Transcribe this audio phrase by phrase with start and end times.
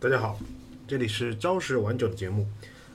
[0.00, 0.38] 大家好，
[0.88, 2.48] 这里是朝食晚酒的节目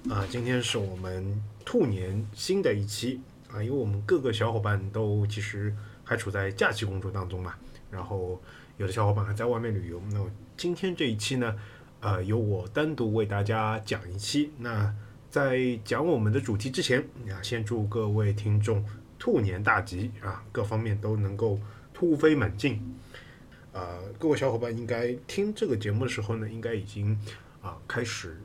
[0.09, 5.71] 啊，今天是我们兔年新的一期啊，因为我们各个小伙伴都其实
[6.03, 7.53] 还处在假期工作当中嘛，
[7.91, 8.41] 然后
[8.77, 10.19] 有的小伙伴还在外面旅游，那
[10.57, 11.55] 今天这一期呢，
[11.99, 14.51] 呃，由我单独为大家讲一期。
[14.57, 14.91] 那
[15.29, 16.99] 在讲我们的主题之前，
[17.29, 18.83] 啊，先祝各位听众
[19.19, 21.59] 兔年大吉啊，各方面都能够
[21.93, 22.81] 突飞猛进。
[23.77, 27.15] 呃，各位小伙伴应该听这个节目的时候呢，应该已经
[27.61, 28.35] 啊开始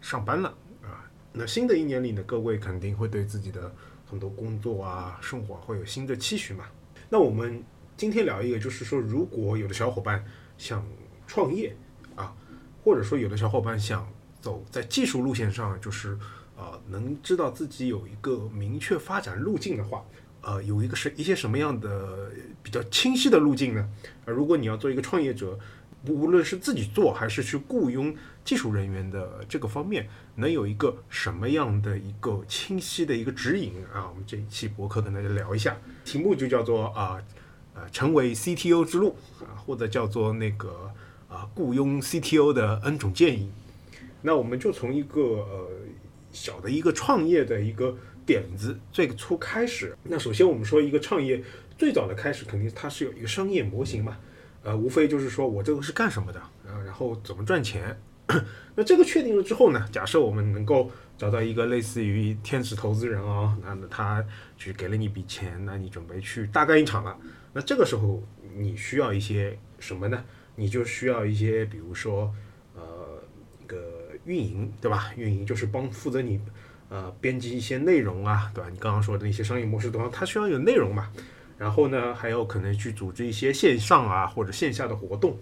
[0.00, 0.48] 上班了
[0.82, 1.04] 啊。
[1.30, 3.70] 那新的一年里呢，各位肯定会对自己的
[4.06, 6.64] 很多工作啊、生活会有新的期许嘛。
[7.10, 7.62] 那我们
[7.98, 10.24] 今天聊一个，就是说，如果有的小伙伴
[10.56, 10.82] 想
[11.26, 11.76] 创业
[12.16, 12.34] 啊，
[12.82, 14.10] 或者说有的小伙伴想
[14.40, 16.18] 走在技术路线上，就是
[16.56, 20.02] 呃能知道自己有一个明确发展路径的话。
[20.48, 22.30] 呃，有一个是一些什么样的
[22.62, 23.86] 比较清晰的路径呢？
[24.24, 25.58] 呃，如果你要做一个创业者，
[26.06, 28.16] 无论是自己做还是去雇佣
[28.46, 34.08] 技术人员的这个方面，能有一个什么样的一个清晰的一个指引啊？
[34.08, 37.22] 我们这一期博客跟大家聊一下，题目就叫做啊，
[37.74, 40.90] 呃，成为 CTO 之路啊，或者叫做那个
[41.28, 43.50] 啊，雇佣 CTO 的 N 种建议。
[44.22, 45.68] 那我们就从一个呃
[46.32, 47.94] 小的一个创业的一个。
[48.28, 51.42] 点子最初开始，那首先我们说一个创业
[51.78, 54.18] 最早的开始，肯定它是有一个商业模型嘛，
[54.62, 57.98] 呃，无非就是说我这个是干什么的，啊，然后怎么赚钱。
[58.76, 64.22] 那这个确定了之后呢，假设我们能够找到一个类似于天使投资人啊，那他
[64.58, 67.16] 去给了你一笔钱，那你准备去大干一场了。
[67.54, 68.22] 那这个时候
[68.54, 70.22] 你需要一些什么呢？
[70.54, 72.30] 你就需要一些，比如说
[72.74, 73.22] 呃，
[73.62, 75.14] 一个运营，对吧？
[75.16, 76.38] 运营就是帮负责你。
[76.90, 78.70] 呃，编辑一些内容啊，对吧？
[78.72, 81.10] 你刚刚说的那些商业模式的话，它需要有内容嘛。
[81.58, 85.36] 然后呢，还有可能去组织一些线上啊或者线下的活动，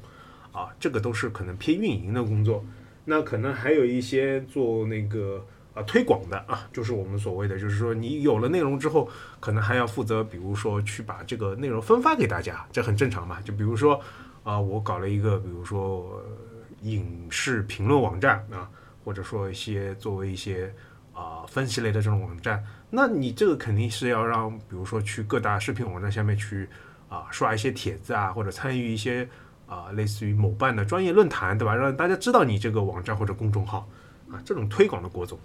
[0.51, 2.65] 啊，这个都是可能偏运营的工作。
[3.05, 9.09] 那可能还有一些做那个啊推广的啊，就是我们所谓的，就是说你有了内容之后，
[9.39, 13.41] 可能还要负责，比如说去把这个内容分发给大家，这很正常嘛。
[13.43, 14.01] 就比如说
[14.43, 16.25] 啊，我搞了一个，比如说
[16.83, 18.69] 影视评论网站啊，
[19.05, 20.75] 或者说一些作为一些。
[21.17, 26.69] 啊，分析类的这种网站，那你这个肯定是要让，比如说去各大视频网站下面去
[27.09, 29.27] 啊刷一些帖子啊，或者参与一些
[29.67, 31.75] 啊类似于某办的专业论坛，对吧？
[31.75, 33.89] 让大家知道你这个网站或者公众号
[34.31, 35.39] 啊这种推广的国种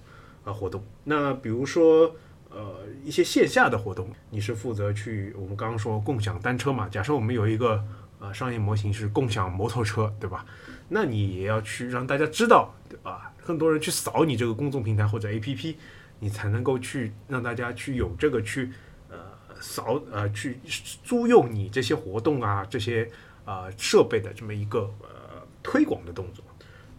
[0.43, 0.83] 啊活动。
[1.05, 2.13] 那比如说
[2.49, 6.89] 呃一些线下的活动，你是负责去我们刚刚说共享单车嘛？
[6.89, 7.81] 假设我们有一个
[8.21, 10.45] 呃商业模型是共享摩托车，对吧？
[10.87, 13.33] 那你也要去让大家知道，对吧？
[13.43, 15.75] 更多人去扫你这个公众平台或者 APP，
[16.19, 18.71] 你才能够去让大家去有这个去
[19.09, 19.17] 呃
[19.59, 20.59] 扫呃去
[21.03, 23.09] 租用你这些活动啊这些
[23.43, 26.45] 呃设备的这么一个呃推广的动作。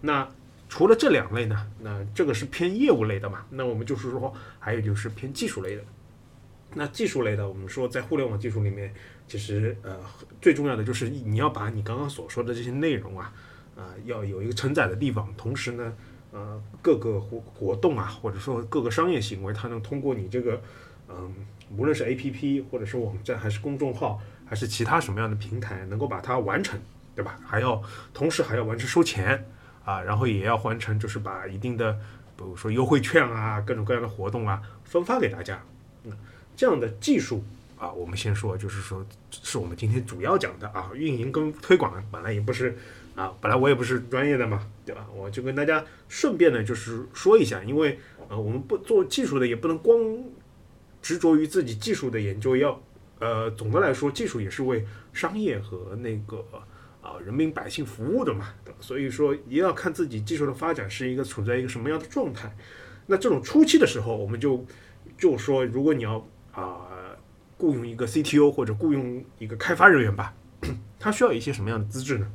[0.01, 0.29] 那
[0.69, 3.45] 除了这两类呢，那这个是偏业务类的嘛？
[3.51, 5.85] 那我们就是说还有就是偏技术类的。
[6.75, 8.93] 那技术类的，我们说在互联网技术里面，
[9.33, 9.97] 其实呃
[10.43, 13.33] 最重要的就是你要把你刚刚所说的这些内容啊
[13.75, 15.93] 啊要有一个承载的地方，同时呢。
[16.35, 20.63] 呃，各个活活动啊，或者说各个商业行为，它能通过你这个，
[21.07, 21.31] 嗯，
[21.77, 26.81] 无论是 A P P 或者是网站，还是公众号，还是其他什么样的平台，能够把它完成，
[27.15, 27.39] 对吧？
[27.45, 27.83] 还要
[28.15, 29.47] 同时还要完成收钱
[29.85, 31.93] 啊，然后也要完成，就是把一定的，
[32.35, 35.63] 比如说优惠券啊，各种各样的活动啊，分发给大家。
[36.05, 36.17] 那
[36.57, 37.45] 这样的技术
[37.83, 42.79] 啊，我们先说，就是说是我们今天主要讲的啊，运营跟推广本来也不是。
[43.15, 45.07] 啊，本来我也不是专业的嘛，对吧？
[45.15, 47.99] 我就跟大家顺便呢，就是说一下，因为
[48.31, 49.99] 呃，我们不做技术的，也不能光
[51.03, 52.81] 执着于自己技术的研究，要
[53.19, 56.43] 呃，总的来说，技术也是为商业和那个
[57.03, 62.57] 啊人民百姓服务的嘛，所以说也要看自己技术的发展是一个处在一个什么样的状态。
[63.09, 64.65] 那这种初期的时候，我们就
[65.19, 66.89] 就说，如果你要啊
[67.63, 70.35] 雇佣一个 CTO 或者雇佣一个开发人员吧，
[70.99, 72.29] 他需要一些什么样的资质呢？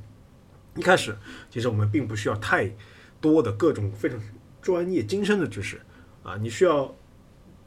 [0.78, 1.14] 一开始，
[1.50, 2.72] 其实我们并不需要太
[3.20, 4.18] 多的各种非常
[4.62, 5.82] 专业精深的知识
[6.24, 6.96] 啊，你需要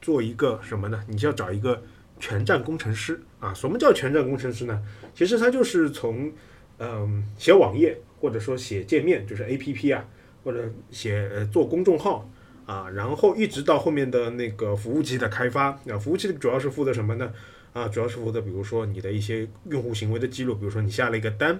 [0.01, 1.03] 做一个什么呢？
[1.07, 1.83] 你需要找一个
[2.19, 3.53] 全站工程师啊。
[3.53, 4.81] 什么叫全站工程师呢？
[5.13, 6.31] 其实他就是从
[6.79, 10.03] 嗯写网页，或者说写界面，就是 A P P 啊，
[10.43, 12.27] 或者写呃做公众号
[12.71, 15.97] 啊，然后一直到后面的那个服务器的开发啊。
[15.99, 17.33] 服务器主要是负责什么呢？
[17.73, 21.59] 啊，主要是负责比如说你的一些用户行为的记录，比如说你下了一个单。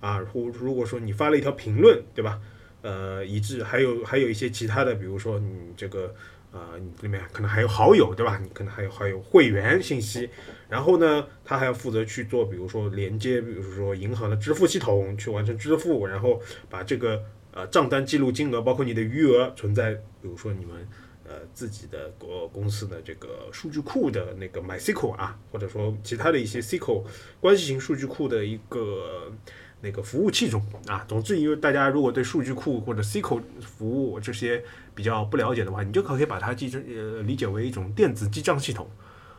[0.00, 2.40] 啊，或如果说你发了一条评论，对吧？
[2.82, 6.12] 呃，以致还有还有一些其他的，比如说你这个
[6.50, 8.36] 啊，你里面可能还有好友，对吧？
[8.42, 10.28] 你可能还有还有会员信息，
[10.68, 17.22] 然后呢，他还要负责去做，比如说连接，比如说银行的支付系统，去完成支付，然后把这个
[17.52, 20.88] 呃账单记录金额，包括你的余额存在，比如说你们
[21.24, 27.04] 呃自己的国公司的这个数据库的那个 MySQL 啊，或者说其他的一些 SQL
[27.40, 29.32] 关系型数据库的一个
[29.80, 31.04] 那个服务器中啊。
[31.08, 34.62] 总之，因为大家如果对数据库或者 SQL 服务这些
[34.94, 38.90] 比较不了解的话，你就可以把它记成呃理解为一种电子记账系统。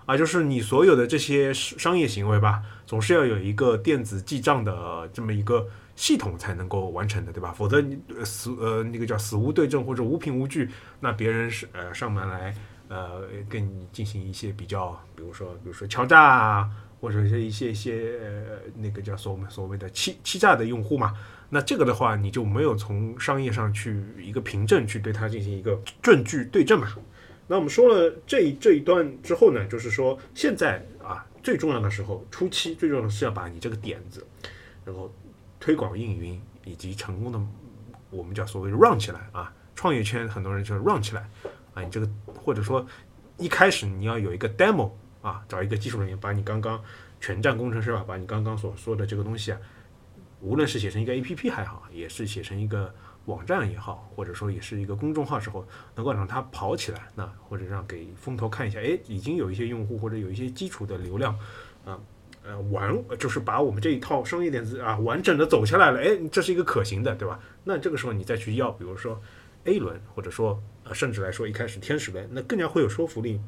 [0.05, 7.51] 啊，就是你所有的这些商业行为吧，总是要有一个电子记账的这么一个系统才能够完成的，对吧？
[7.51, 10.69] 否则你死呃那个叫死无对证或者无凭无据，
[10.99, 12.55] 那别人是呃上门来
[12.87, 16.69] 呃跟你进行一些比较，比如说比如说敲诈啊，
[16.99, 21.13] 或者是一些一些呃那个叫所所谓的欺欺诈的用户嘛，
[21.49, 26.87] 那这个的话你就没有从商业上去一个凭证去对它进行一个证据对证嘛。
[27.45, 34.25] 那我们说了这一这一段之后呢，就是说现在啊最重要的时候，初期最重要的是要把你这个点子，
[34.85, 35.13] 然后
[35.63, 37.39] 推广运营以及成功的
[38.09, 41.29] 我们叫所谓 run 起来啊，创业圈很多人就 run 起来
[41.73, 42.09] 啊，你这个
[42.43, 42.85] 或者说
[43.37, 46.83] 一开始你要有一个 demo 啊，找一个技术人员把你刚刚
[47.21, 49.59] 全站工程师吧，把你刚刚所说的这个东西啊，
[50.41, 52.93] 无论是写成一个 APP 还好，也是写成一个。
[53.25, 55.65] 网站也好，或者说也是一个公众号时候，
[55.95, 61.33] 能够让它跑起来，那或者让给风投看一下，哎，已经有一些用户或者有一些基础的流量，
[61.85, 61.97] 啊，
[62.45, 67.39] 呃完就是把我们这一套商业点子啊完整的走下来了，哎，这是一个可行的，对吧？
[67.63, 69.21] 那这个时候你再去要，比如说
[69.65, 73.39] A 轮，或者说呃，甚至来说一开始天使轮，那更加会有说服力。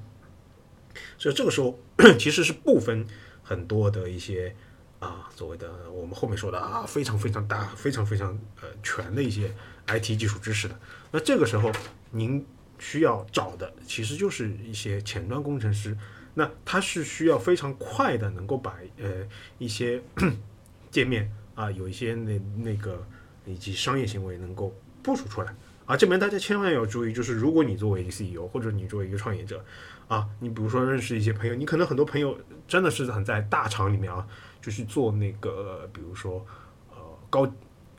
[1.17, 1.79] 所以这个时候
[2.17, 3.05] 其实是不分
[3.43, 4.55] 很多的一些。
[4.97, 8.29] 啊，所谓的我们后面说的啊，非常非常大、非常非常
[8.61, 9.53] 呃全的一些
[9.85, 10.79] IT 技术知识的，
[11.11, 11.71] 那这个时候
[12.09, 12.43] 您
[12.79, 15.95] 需要找的其实就是一些前端工程师，
[16.35, 19.27] 那他是需要非常快的能够把呃
[19.57, 19.99] 一些
[20.91, 23.03] 界面啊，有一些那那个
[23.45, 24.71] 以及商业行为能够
[25.01, 25.55] 部署出来
[25.87, 25.97] 啊。
[25.97, 29.65] 这边大家千万要注意，就是如果你作为一个 CEO 或者你作为一个创业者
[30.07, 34.27] 啊，你比如说认识一些朋友，你可能很多朋友真的是很在大厂里面啊。
[34.61, 36.43] 就去做那个，比如说，
[36.89, 36.95] 呃，
[37.29, 37.47] 高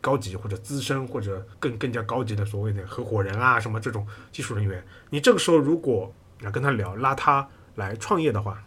[0.00, 8.62] 高级或者资深或者更更加高级的所谓的合伙人啊，什么这种技术人员，你这个时候如果要跟他聊，拉他来创业的话，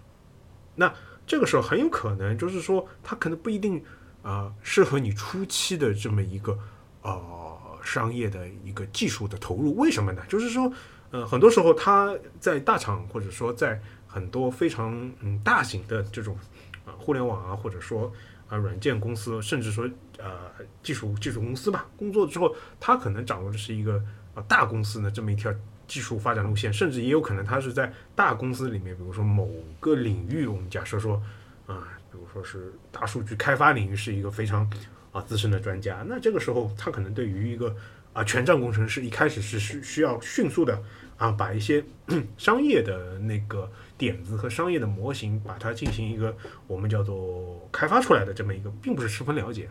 [0.76, 0.92] 那
[1.28, 3.84] 这个时候很有可能就是说，他可能不一定
[4.24, 6.58] 啊适合你初期的这么一个
[7.02, 9.76] 呃商业的一个技术的投入。
[9.76, 10.24] 为什么呢？
[10.28, 10.72] 就是说，
[11.12, 16.38] 呃，很多时候他在大厂或者说在很多非常嗯大型的这种
[16.86, 16.94] 啊。
[16.98, 18.12] 互联网啊，或者说
[18.48, 20.52] 啊，软件公司，甚至说呃，
[20.82, 24.04] 技术技术公司吧，工作之后，他可能掌握的是一个
[24.34, 25.54] 啊大公司的这么一条
[25.90, 29.50] 技术发展路线，甚至也有可能他是在大公司里面，比如说某
[29.82, 31.22] 个领域，我们假设说
[31.68, 34.72] 啊，比如说是大数据开发领域是一个非常
[35.12, 37.76] 啊资深的专家，那这个时候他可能对于一个
[38.14, 40.82] 啊全站工程师一开始是需需要迅速的
[41.18, 41.84] 啊把一些
[42.38, 43.70] 商业的那个。
[44.00, 46.34] 点子和商业的模型，把它进行一个
[46.68, 49.70] 我们叫做开发出来的这么一个，并不是十分了解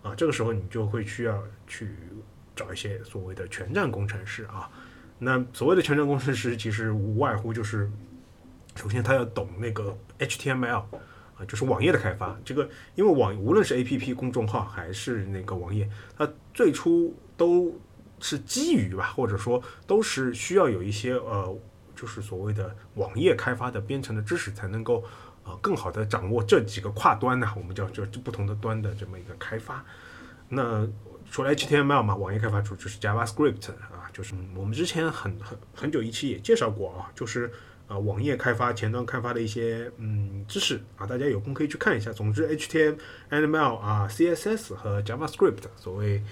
[0.00, 0.14] 啊。
[0.14, 1.88] 这个时候你就会需要去
[2.54, 4.70] 找一些所谓的全站工程师啊。
[5.24, 7.90] 那所谓的全程工程师，其实无外乎就是，
[8.76, 10.84] 首先他要懂那个 HTML
[11.36, 12.38] 啊，就是网页的开发。
[12.44, 17.76] 这个因为网无论是 APP 公众号还是那个网页，它最初都
[18.20, 21.58] 是基于吧，或者说都是需要有一些呃。
[21.96, 25.04] 就是所谓的网页开发的编程的知识，才能够
[25.44, 27.48] 呃更好的掌握这几个跨端呢。
[27.56, 29.82] 我们叫这不同的端的这么一个开发。
[30.48, 30.84] 那
[31.30, 33.68] 除了 HTML 嘛，网页开发出就是 JavaScript，
[34.14, 37.50] 就是我们之前很很很久一期也介绍过啊，就是
[37.88, 42.12] 呃网页开发前端开发的一些嗯知识啊，大家有空可以去看一下。
[42.12, 46.22] 总之，HTML 啊，CSS 和 JavaScript，所谓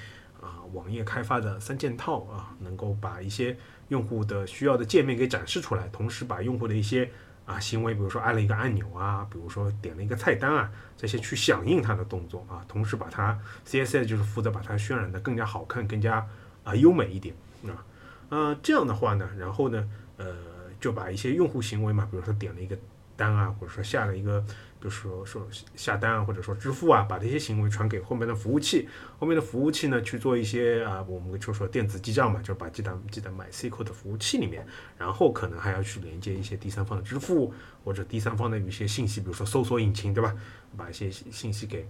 [0.40, 3.58] 啊网页开发的三件套啊，能够把一些
[3.88, 7.10] 用户的需要的界面给展示出来，同时把用户的一些
[7.44, 13.36] 啊行为，比如说按了一个按钮啊，比如说点了一个菜单啊，这些去响应它的动作啊，同时把它
[13.66, 16.24] CSS 就是负责把它渲染的更加好看、更加
[16.62, 17.34] 啊优美一点
[17.70, 17.84] 啊，
[18.30, 20.34] 呃这样的话呢，然后呢，呃
[20.80, 22.76] 就把一些用户行为嘛，比如说点了一个
[23.16, 24.44] 单啊，或者说下了一个。
[24.82, 34.66] 比如说说下单啊，或者说支付啊，把这些行为传给后面的服务器，后面的服务器呢去做一些啊，我们就说电子记账嘛，就把记单记在 MySQL 的服务器里面，
[34.98, 37.54] 然后可能还要去连接一些第三方的支付
[37.84, 40.34] 或者第三方的一些信息，比如说搜索引擎，对吧？
[40.76, 41.86] 把一些信息给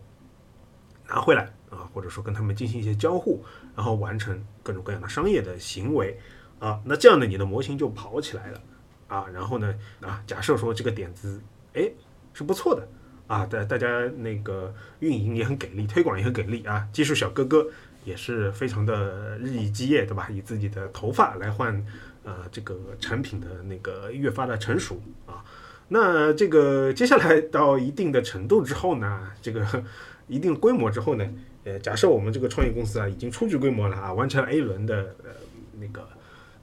[1.13, 3.45] 拿回来啊，或者说跟他们进行一些交互，
[3.77, 6.19] 然后完成各种各样的商业的行为
[6.59, 8.61] 啊，那这样呢，你的模型就跑起来了
[9.09, 11.41] 啊，然后呢啊，假设说这个点子，
[11.75, 11.91] 哎。
[12.35, 12.89] 是不错的
[13.27, 16.89] 啊，大大家那个运营也很给力，推广也很给力啊。
[16.91, 17.67] 技术小哥哥
[18.07, 20.31] 也是非常的日以继夜，对吧？
[20.31, 21.85] 以自己的头发来换
[22.25, 25.45] 呃这个产品的那个越发的成熟啊。
[25.89, 29.85] 那这个接下来到一定的程度之后呢，这个
[30.29, 31.29] 一定规模之后呢，
[31.65, 35.31] 呃，假设我们这个创业公司啊已经初具规模了啊，完成了 A 轮的呃
[35.79, 36.09] 那个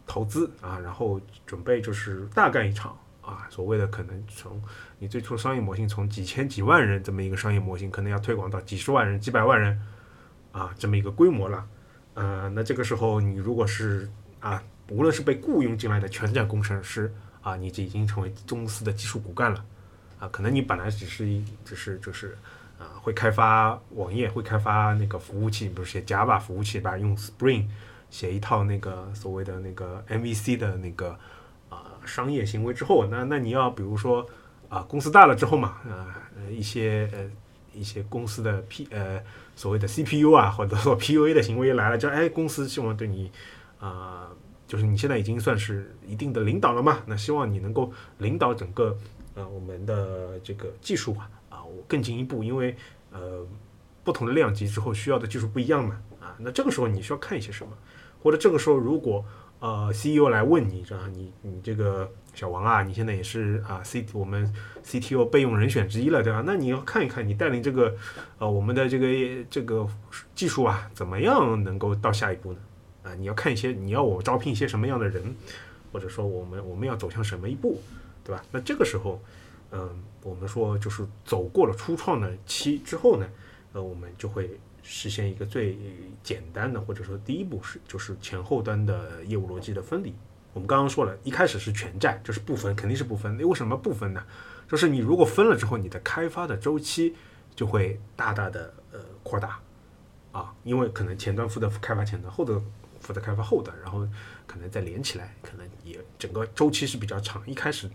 [0.05, 4.61] 投资啊，然后准备就是大干一场啊，所谓的可能从
[4.97, 9.79] 你最初商业模型从几千几万人这么一个商业模型，可能要推广到几十万人、几百万人
[10.51, 11.67] 啊这么一个规模了，
[12.13, 17.13] 呃，那这个时候你如果是啊，无论是被雇佣进来的全站工程师。
[17.41, 19.65] 啊，你就已经成为公司的技术骨干了，
[20.19, 22.37] 啊，可能你本来只是一，只是就是，
[22.79, 27.65] 啊，会开发网页，会开发那个服务器，比如写 Java 服务器吧，用 Spring
[28.09, 31.17] 写一套那个所谓的那个 MVC 的那个
[31.69, 34.25] 啊商业行为之后，那那你要比如说
[34.69, 36.15] 啊，公司大了之后嘛，啊，
[36.49, 37.29] 一些呃
[37.73, 39.21] 一些公司的 P 呃
[39.55, 43.31] 所谓的 CPU 啊，或者说 PUA 的行为来了，就哎，公司希望对你
[43.79, 44.29] 啊。
[44.69, 46.99] 就是你现在已经算是一定的领导了嘛？
[47.07, 48.95] 那希望你能够领导整个
[49.33, 51.27] 呃我们的这个技术啊
[51.87, 52.75] 更进一步，因为
[53.11, 53.45] 呃
[54.03, 57.71] 不同的量级之后需要的技术不一样嘛啊，那这个时候你需要看一些什么？
[58.21, 59.23] 或者这个时候如果
[59.59, 61.09] 呃 CEO 来问你，是吧？
[61.13, 66.43] 你你这个小王啊，你现在也是啊 C 我们 CTO 备用人选之一了，对吧？
[66.45, 67.95] 那你要看一看你带领这个
[68.37, 69.87] 呃我们的这个这个
[70.33, 72.59] 技术啊，怎么样能够到下一步呢？
[73.03, 75.23] 啊，你要看一些，你要我招聘一些什么样的人，
[75.91, 77.81] 或者说我们我们要走向什么一步，
[78.23, 78.43] 对吧？
[78.51, 79.21] 那这个时候，
[79.71, 79.89] 嗯，
[80.21, 83.27] 我们说就是走过了初创的期之后呢，
[83.73, 85.77] 呃，我们就会实现一个最
[86.21, 90.13] 简单的，或者说第一步是就是前后端的业务逻辑的分离。
[90.53, 93.37] 我们刚刚说了一开始是全债，就是不分，肯定是不分。
[93.37, 94.23] 那为什么不分呢？
[94.67, 97.15] 就是你如果分了之后，你的开发的周期
[97.55, 99.59] 就会大大的呃扩大
[100.31, 102.61] 啊，因为可能前端负责开发前端，后端。
[103.01, 104.05] 负责开发后端，然后
[104.45, 107.41] 可能再连起来，可能也整个周期是比较长。
[107.49, 107.89] 一开始，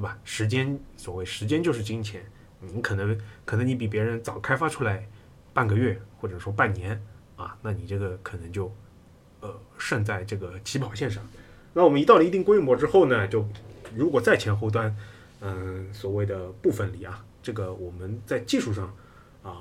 [0.00, 0.18] 对吧？
[0.24, 2.24] 时间，所谓时间就是金钱，
[2.60, 5.06] 你可能可能你比别人早开发出来
[5.52, 6.98] 半个月，或者说半年
[7.36, 8.74] 啊，那你这个可能就
[9.40, 11.22] 呃胜在这个起跑线上。
[11.74, 13.46] 那我们一到了一定规模之后呢，就
[13.94, 14.96] 如果在前后端，
[15.42, 18.86] 嗯，所谓的部分离啊，这个我们在技术上
[19.42, 19.52] 啊，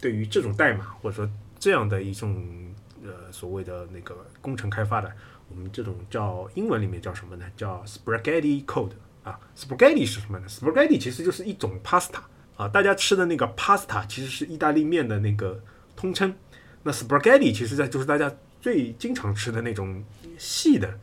[0.00, 2.58] 对于这种代码或者说这样的一种。
[3.04, 5.12] 呃，所谓的那个工程开发的，
[5.48, 7.44] 我们这种叫英文里面叫什么呢？
[7.56, 8.92] 叫 spaghetti code
[9.22, 12.18] 啊，spaghetti 是什么呢？spaghetti 其实就是一种 pasta
[12.56, 15.62] 啊，大家吃的那个 pasta 其实是意大利面的那个
[15.96, 16.34] 通称。
[16.82, 20.02] 那 spaghetti 其实在就是大家最经常吃的那种
[20.38, 20.98] 细的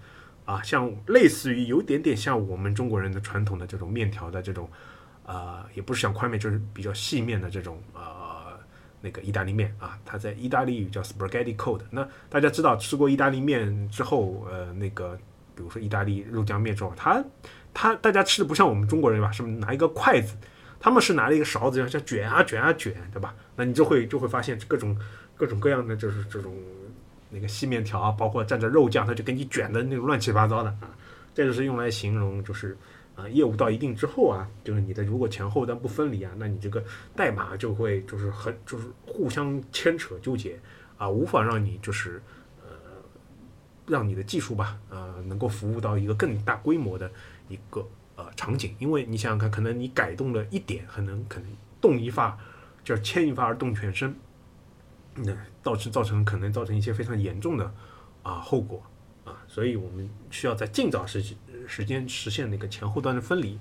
[0.45, 4.69] 啊，像类似于有点点像我们中国人的传统的这种面条的这种
[5.25, 8.37] 啊，也不是像宽面，就是比较细面的这种啊。
[9.01, 11.79] 那个意大利面啊，它在意大利语叫 spaghetti code。
[11.89, 15.17] 那大家知道吃过意大利面之后，呃，那个
[15.55, 17.23] 比如说意大利肉酱面之后，它
[17.81, 19.31] 他大家吃的不像我们中国人吧？
[19.31, 20.35] 是拿一个筷子，
[20.81, 23.33] 他们是拿了一个勺子，像卷啊卷啊卷，对吧？
[23.55, 24.93] 那你就会就会发现各种
[25.37, 26.53] 各种各样的就是这种
[27.29, 30.91] 那个细面条啊，包括蘸着肉酱，它就给你卷的那种乱七八糟的啊。
[31.33, 32.77] 这就是用来形容就是。
[33.15, 36.81] 啊，业务到一定之后啊，就是你的如果前后端不分离啊，那你这个
[37.13, 40.57] 代码就会就是很就是互相牵扯纠结
[40.97, 42.21] 啊，无法让你就是
[42.61, 42.71] 呃
[43.85, 47.11] 让你的技术吧呃能够服务到一个更大规模的
[47.49, 51.49] 一个呃场景，因为你想想看，可能你改动了一点，可能可能
[51.81, 52.37] 动一发
[52.83, 54.15] 就是牵一发而动全身，
[55.15, 57.73] 那导致造成可能造成一些非常严重的
[58.23, 58.81] 啊后果
[59.25, 61.21] 啊，所以我们需要在尽早时。
[61.67, 63.59] 时间实现那个前后端的分离，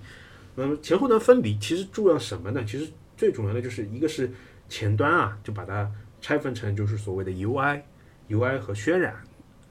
[0.54, 2.64] 那么前后端分离其实重要什么呢？
[2.64, 4.32] 其实最重要的就是一个是
[4.66, 5.92] 前端啊，就把它
[6.22, 9.12] 拆分成就是所谓的 UI，UI 和渲染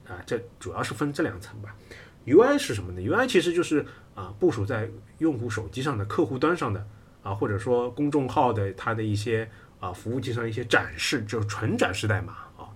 [0.06, 1.74] 啊，这主要是分这两层吧。
[2.26, 3.84] UI 是什么呢？UI 其实就是
[4.18, 6.84] 啊部署在用户手机上的客户端上的
[7.22, 9.48] 啊，或者说公众号的它的一些
[9.78, 12.66] 啊服务器上一些展示，就是纯展示代码啊，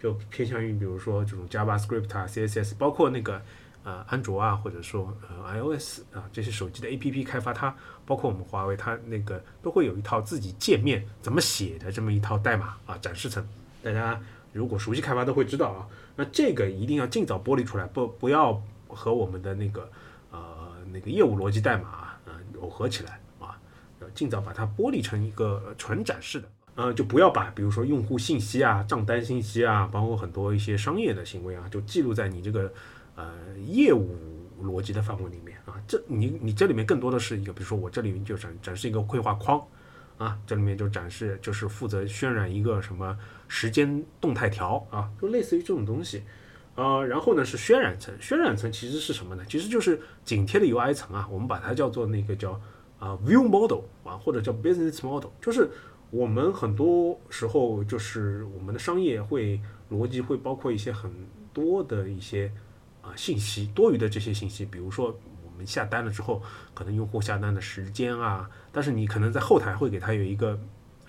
[0.00, 3.42] 就偏向于比如说这种 JavaScript 啊、CSS，包括那个。
[3.86, 7.72] 啊，安卓啊，或者说呃 iOS 啊，这些手机的 APP 开发，它
[8.04, 13.48] 包括我们华为，它那个都会有一套自己界面怎么写的这么一套代码啊，展示层。
[13.84, 14.20] 大家
[14.52, 15.86] 如果熟悉开发都会知道啊，
[16.16, 19.88] 那这个一定要尽早剥离出来，不不要和我们的那个
[20.92, 22.20] 那个业务逻辑代码啊
[22.54, 23.58] 耦合起来啊，
[24.00, 32.72] 要尽早把它剥离成一个纯展示的，呃，就不要把比如说用户信息啊、账单信息啊，包括很多一些商业的行为啊，就记录在你这个。
[33.18, 33.32] 呃，
[33.64, 34.14] 业务
[34.62, 39.58] 逻辑的范围里面啊，这你你这里面更多的是一个，比如说我这里面就展展示一个绘画框
[40.18, 46.24] 啊，这里面就展示就是负责渲染一个什么时间动态条啊，就类似于这种东西。
[46.76, 49.42] 呃，然后呢是渲染层，渲染层其实是什么呢？
[49.48, 52.52] 其实就是紧贴的 UI 层啊，我们把它叫做那个叫
[52.98, 55.70] 啊 View Model 啊，或者叫 Business Model，就是
[56.10, 61.10] 我们很多时候就是我们的商业会逻辑会包括一些很
[61.54, 62.52] 多的一些
[63.00, 66.42] 啊信息，多余的这些信息，比如说我们下单了之后，
[66.74, 70.58] 可能用户下单的时间啊，但是你可能在后台会给他有一个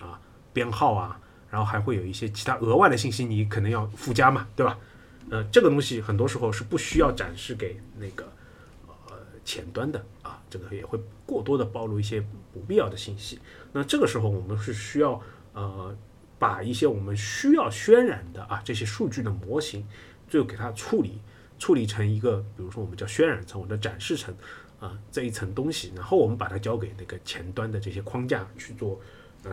[0.00, 0.18] 啊
[0.54, 1.20] 编号啊，
[1.50, 4.78] 然后还会有一些其他额外的信息，你可能要附加嘛，对吧？
[5.30, 8.24] 呃，这个东西很多时候是不需要展示给那个
[8.86, 12.18] 呃前端的啊，这个也会过多的暴露一些
[12.52, 13.38] 不必要的信息。
[13.72, 15.20] 那这个时候我们是需要
[15.52, 15.94] 呃
[16.38, 19.86] 把一些我们需要渲染的啊这些数据的模型，
[20.28, 21.20] 最后给它处理
[21.58, 24.34] 处理成一个，比如说我们叫渲染层或者展示层
[24.80, 28.98] 啊这一层东西，然后我们把它交给那个前端的这些框架去做
[29.44, 29.52] 嗯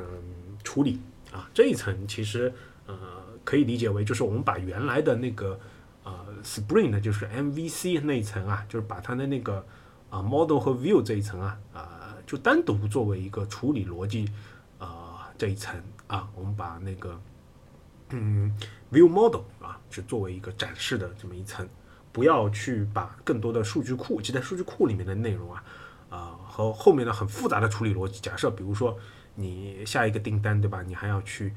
[0.64, 1.02] 处理
[1.34, 2.54] 啊这一层其实
[2.86, 3.25] 呃。
[3.46, 5.58] 可以理解为就是我们把原来的那个
[6.04, 9.64] 呃 Spring 呢，就是 MVC 那一层啊，就是把它的那个
[10.10, 14.28] 啊 Model 和 View 这一层啊啊，就单独作为一个处理逻辑
[14.80, 17.22] 啊这一层啊，我们把那个
[18.10, 18.52] 嗯
[18.92, 21.70] View Model 啊，是作为一个展示的这么一层，
[22.12, 25.64] 不要去把更多的数据库记在数据库里面的内容啊
[26.10, 28.98] 啊和后面的很复杂的处理逻辑，假设比如说
[29.36, 31.54] 你下一个订单对吧，你还要去。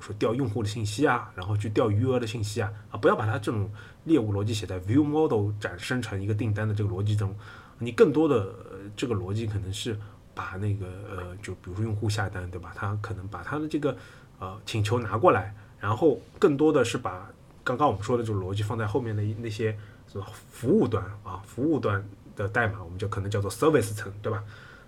[0.00, 3.70] 说调用户的信息啊，然后去调余额的信息啊，啊，不要把它这种
[4.04, 7.34] 猎物逻辑写在 View Model 展生成一个订单的这个逻辑中，
[7.78, 8.54] 你更多的
[8.96, 9.98] 这个逻辑可能是
[10.34, 12.72] 把那个呃，就比如说用户下单对吧？
[12.74, 13.94] 他可能把他的这个
[14.38, 17.30] 呃请求拿过来，然后更多的是把
[17.62, 19.76] 刚刚我们说的这种逻辑放在后面的那些
[20.06, 22.02] 什么服务端啊，服务端
[22.34, 24.42] 的代码，我们就可能叫做 Service 层对吧？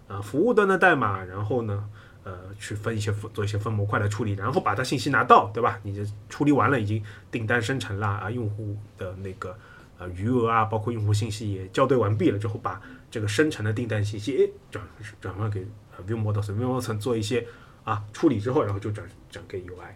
[0.08, 1.88] 啊，服务端的代码，然后呢？
[2.24, 5.80] 呃，去分一些做一些分模块的处理，然后把它信息拿到，对吧？
[5.82, 9.56] 你就处理完了，已经订单生成了啊，用户的那个
[9.98, 12.80] 呃余额啊，包括用户信息也校对完毕了之后，把
[13.10, 14.84] 这个生成的订单信息诶转
[15.20, 15.66] 转换给
[16.06, 17.44] View Model，View Model 层做一些
[17.84, 19.92] 啊处理之后，然后就转转给 UI。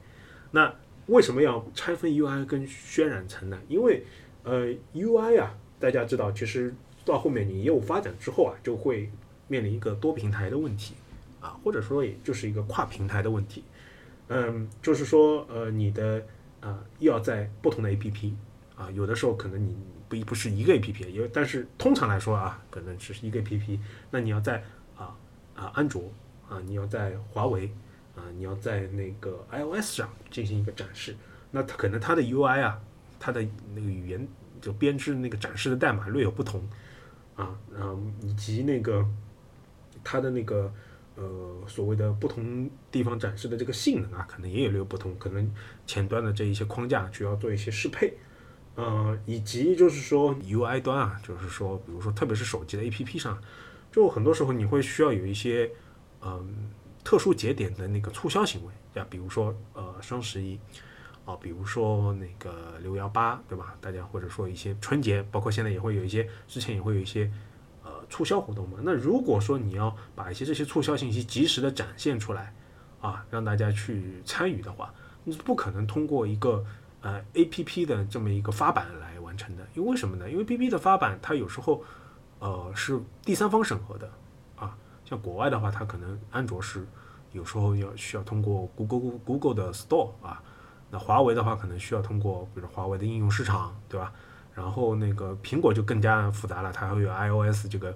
[0.51, 0.75] 那
[1.07, 3.59] 为什么要拆分 UI 跟渲染层呢？
[3.69, 4.05] 因为
[4.43, 9.09] 呃 UI 啊，大家知道，其实到后面你业务发展之后啊，就会
[9.47, 10.95] 面临一个多平台的问题。
[11.40, 13.62] 啊，或者说也就是一个跨平台的问题，
[14.29, 16.25] 嗯，就是说，呃，你的
[16.61, 18.33] 啊要在不同的 APP
[18.75, 19.77] 啊，有的时候可能你
[20.09, 23.79] 不不是一个 APP，因为但是通常来说啊，可能只是一个 APP，
[24.11, 24.64] 那你要在
[24.96, 25.14] 啊
[25.55, 26.11] 啊安卓
[26.49, 27.70] 啊，你要在华为
[28.16, 31.14] 啊，你要在那个 iOS 上进行一个展示，
[31.53, 32.81] 那它可能它的 UI 啊，
[33.20, 34.27] 它的那个语言
[34.61, 36.66] 就编织那个展示的代码略有不同
[37.37, 39.07] 啊，然后以及那个
[40.03, 40.72] 它的那个。
[41.17, 45.51] 呃，所谓的不同地方展示的这个性能啊，可能也有略有不同，可能
[45.87, 48.13] 前端的这一些框架需要做一些适配，
[48.75, 53.41] 呃，以及就是说 UI 端啊，就是说，比如说特别是手机的 APP 上，
[53.91, 55.71] 就很多时候你会需要有一些
[56.21, 56.71] 嗯
[57.03, 60.61] 特殊节点的那个促销行为，啊，比如说呃双十一
[61.25, 63.75] 啊，比如说那个六幺八，对吧？
[63.81, 67.33] 大家或者说一些春节，包括现在也会有一些，之前也会有一些。
[68.09, 72.55] 促销活动嘛，那如果说你要把一些这些促销信息及时的展现出来，
[73.01, 74.92] 啊，让大家去参与的话，
[75.25, 76.64] 你不可能通过一个
[77.01, 80.31] 呃 A P P 的这么一个发版来完成的，因为为什么呢？
[80.31, 81.83] 因为 P P 的发版它有时候
[82.38, 84.11] 呃是第三方审核的，
[84.57, 86.87] 啊，像国外的话，它可能安卓是
[87.33, 90.42] 有时候要需要通过 Google Google 的 Store 啊，
[90.90, 94.12] 那华为的话可能需要通过比如华为的应用市场，对吧？
[94.57, 97.95] 然后那个苹果就更加复杂了，它会有 iOS 这个，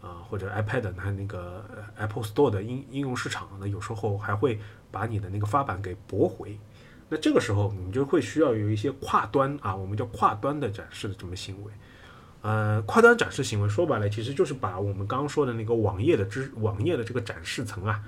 [0.00, 1.64] 啊或者 iPad 它那个
[1.96, 4.60] Apple Store 的应应用市场，那有时候还会
[4.92, 6.56] 把你的那个发版给驳回。
[7.08, 11.72] 那这个时候你就会需要有一些跨端啊，我们叫跨端的展示的这么行为。
[12.42, 18.00] 呃，跨端展示行为说白了其实就是把我们刚刚说的那个网页的知网页的这个展示层啊，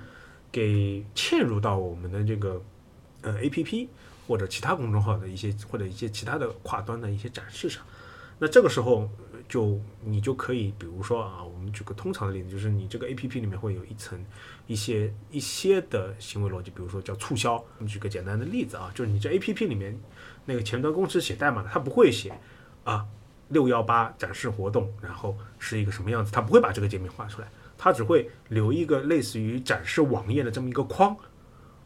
[0.49, 2.61] 给嵌入到我们的这个
[3.23, 3.89] 呃 APP。
[4.29, 7.83] 或者其他公众号的一些，或者一些其他的跨端的一些展示上，
[8.37, 9.09] 那这个时候
[9.47, 14.23] 就你就可以，比如说啊，我们举个通常的例子，就是你这个 A P P 里面会有一层
[14.67, 17.55] 一些一些的行为逻辑，比如说叫促销。
[17.55, 19.99] 我们举个简单的例子啊，就是你这 A P P 里面
[20.45, 22.31] 那个前端公司写代码的，他不会写
[22.83, 23.07] 啊
[23.47, 31.17] 六幺八展示活动，然后是一个什么样子，他不会把这个界面画出来，他只会留一个类似于展示网页的这么一个框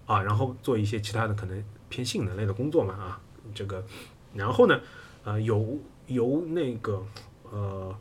[0.05, 1.63] 啊，然后做一些其他的可能。
[1.93, 3.21] 偏性能类的工作嘛啊，
[3.53, 3.85] 这个，
[4.33, 4.81] 然后呢，
[5.23, 5.77] 呃，由
[6.07, 7.05] 由那个
[7.51, 7.95] 呃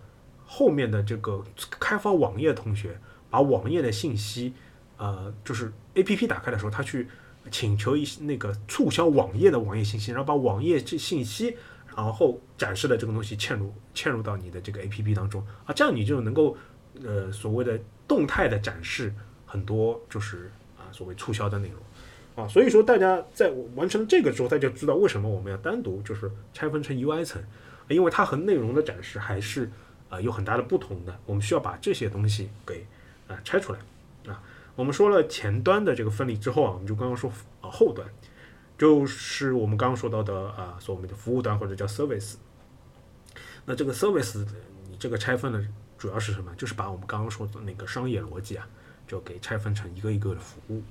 [0.46, 1.44] 后面的这个
[1.78, 4.54] 开发网页同学把网页的信息
[4.96, 7.06] 呃，就是 A P P 打开的时候，他去
[7.50, 11.54] 请求一那个促销网页的网页信息，然后把网页这信息，
[11.94, 16.56] 然后展示的这个东西嵌入嵌入到你的这个 A P P 当中啊，这样你就能够
[17.04, 17.78] 呃所谓的
[18.08, 21.76] 动态的展示很多就是啊所谓促销的内容。
[22.34, 27.42] 啊，所以说大家在完成这个之后，大家就知道为什么我们要单独就是拆分成 UI 层，
[27.88, 29.70] 因为它和内容的展示还是
[30.08, 31.14] 啊有很大的不同的。
[31.26, 32.86] 我们需要把这些东西给
[33.28, 33.78] 啊拆出来
[34.26, 34.42] 啊。
[34.74, 38.08] 我们说了前端的这个分离之后啊，我们就刚刚说啊后端，
[38.78, 42.36] 就是我们刚刚说到的啊所谓的服务端或者叫 service。
[43.66, 44.38] 那这个 service
[44.90, 45.68] 你这个拆分呢，
[45.98, 46.50] 主要是什么？
[46.56, 48.66] 就是把我们刚刚说的那个商业逻辑啊，
[49.06, 50.82] 就给拆分成一个一个的服务。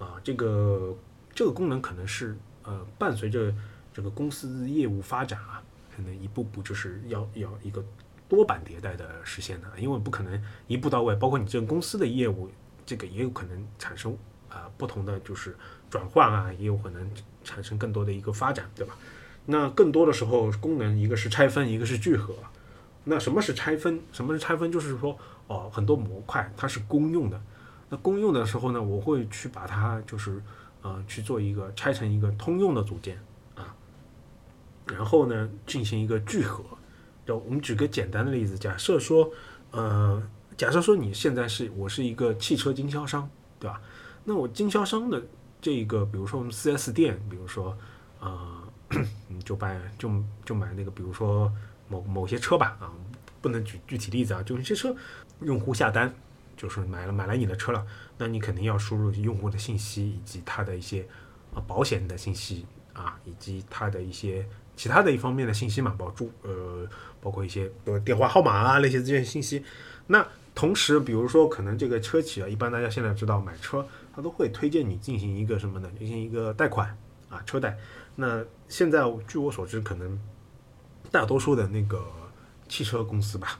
[0.00, 0.96] 啊，这个
[1.32, 3.54] 这个功能可能是呃伴随着
[3.92, 5.62] 这个公司业务发展啊，
[5.94, 7.84] 可能一步步就是要要一个
[8.28, 12.50] 多版迭代的实现的，因为不可能一步到位，包括你这个公司的业务，
[12.84, 14.16] 这个也有可能产生
[14.48, 15.54] 啊不同的就是
[15.88, 17.10] 转换啊，也有可能
[17.44, 18.96] 产生更多的一个发展，对吧？
[19.46, 22.34] 那更多的时候功能一个是拆分，一个是聚合。
[23.04, 24.00] 那什么是拆分？
[24.12, 24.70] 什么是拆分？
[24.70, 27.40] 就是说哦，很多模块它是公用的。
[27.90, 30.40] 那公用的时候呢，我会去把它就是，
[30.80, 33.20] 呃，去做一个拆成一个通用的组件
[33.56, 33.74] 啊，
[34.86, 36.64] 然后呢进行一个聚合。
[37.26, 39.30] 就我们举个简单的例子，假设说，
[39.72, 40.22] 呃，
[40.56, 43.80] 假设说你现在是我是一个汽车经销商，对吧？
[44.24, 45.22] 那我经销商的
[45.60, 47.76] 这一个，比如说我们 4S 店，比如说，
[48.20, 48.62] 呃，
[49.44, 50.10] 就买就
[50.44, 51.52] 就买那个，比如说
[51.88, 52.90] 某某些车吧，啊，
[53.40, 54.94] 不能举具体例子啊，就一些车，
[55.40, 56.12] 用户下单。
[56.60, 57.86] 就是买了买了你的车了，
[58.18, 61.06] 那你肯定要输入用户的信息以及他的一些
[61.54, 64.46] 啊保险的信息啊，以及他的一些
[64.76, 66.86] 其他的一方面的信息嘛，包住呃
[67.18, 69.64] 包括一些呃电话号码啊那些这些信息。
[70.08, 70.22] 那
[70.54, 75.90] 同时，比如说可能这个车企啊，一般大家现在知道买车，他都会推荐你进行一个什么呢？
[75.98, 76.94] 进行一个贷款
[77.30, 77.78] 啊车贷。
[78.16, 80.20] 那现在据我所知，可能
[81.10, 82.04] 大多数的那个
[82.68, 83.58] 汽车公司吧。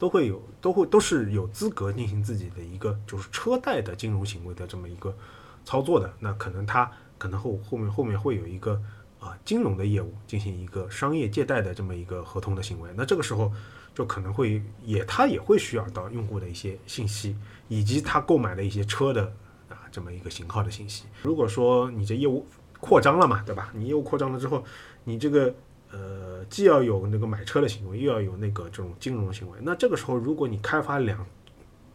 [0.00, 5.14] 都会有，都会都是有资格进行自己的一个就是车贷的金融行为的这么一个
[5.62, 6.10] 操作的。
[6.18, 8.80] 那可能他可能后后面后面会有一个
[9.20, 12.88] 啊金融的业务进行一个商业借贷的这么一个合同的行为。
[12.96, 13.52] 那这个时候
[13.94, 17.36] 就可能会也他也会需要到用户的一些信息，
[17.68, 19.30] 以及他购买的一些车的
[19.68, 21.04] 啊这么一个型号的信息。
[21.22, 22.46] 如果说你这业务
[22.80, 23.70] 扩张了嘛，对吧？
[23.74, 24.64] 你业务扩张了之后，
[25.04, 25.54] 你这个。
[25.92, 29.58] 呃，既要有那个买车的行为，又要有那个这种金融行为。
[29.62, 31.26] 那这个时候，如果你开发两，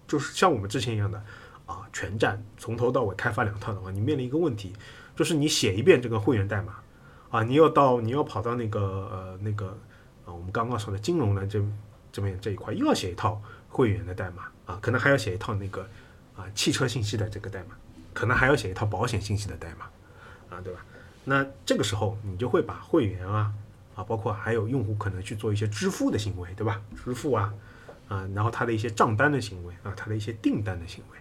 [0.05, 1.17] 就是像我们之前一样的
[1.65, 4.73] 啊，全站从头到尾开发两套的话，你面临一个问题，
[5.15, 6.75] 就是你写一遍这个会员代码
[7.29, 9.67] 啊，你要到你要跑到那个呃那个
[10.25, 11.63] 啊，我们刚刚说的金融的这
[12.11, 15.87] 这边这一块，又要写一套会员的代码啊，可能还要写一套那个
[16.35, 17.77] 啊汽车信息的这个代码，
[18.13, 19.85] 可能还要写一套保险信息的代码
[20.55, 20.85] 啊，对吧？
[21.23, 23.53] 那这个时候你就会把会员啊。
[23.95, 26.81] 啊，包括还有用户可能去做一些支付的行为，对吧？
[27.03, 27.53] 支付啊，
[28.09, 31.17] 啊，然后他的一些账单的行为啊，他的一些订单的行为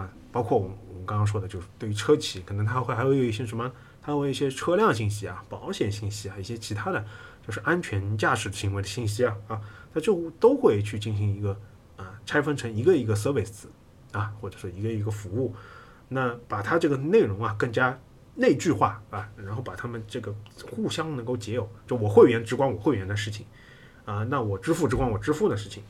[0.00, 3.68] 啊，包括我们我们刚刚说的，就是对于车企，可能他会还会有一些什么，
[4.00, 7.04] 他会有一些车辆信息啊、保险信息啊、一些其他的，
[7.44, 9.60] 就是安全驾驶行为的信息啊啊，
[9.92, 11.58] 他就都会去进行一个
[11.96, 13.64] 啊拆分成一个一个 service
[14.12, 15.52] 啊，或者说一个一个服务，
[16.08, 17.98] 那把它这个内容啊更加。
[18.36, 20.34] 内聚化啊，然后把他们这个
[20.70, 23.46] 互相能够结耦，就我会员只管我会员的事情，
[24.04, 25.84] 啊，那我支付只管我支付的事情，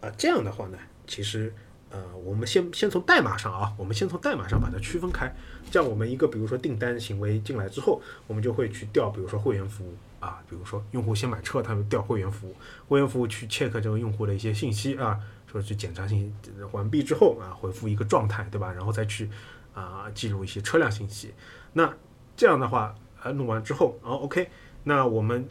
[0.00, 1.52] 啊，这样的话呢，其实
[1.90, 5.34] 呃，我们先先从代码上啊，我们先从代码上把它区分开，
[5.72, 12.54] 这样我们一个比如说订单行为进来之后，我们就会去调，比如说会员服务啊，比如说用户先买车，他们调会员服务，
[12.88, 15.18] 会员服务去 check 这个用户的一些信息啊，
[15.50, 18.72] 说去检查信息完毕之后啊，回复一个状态，对吧？
[18.72, 19.28] 然后再去。
[19.76, 21.34] 啊，记录一些车辆信息，
[21.74, 21.92] 那
[22.34, 24.48] 这样的话，呃，弄完之后，哦，OK，
[24.82, 25.46] 那我们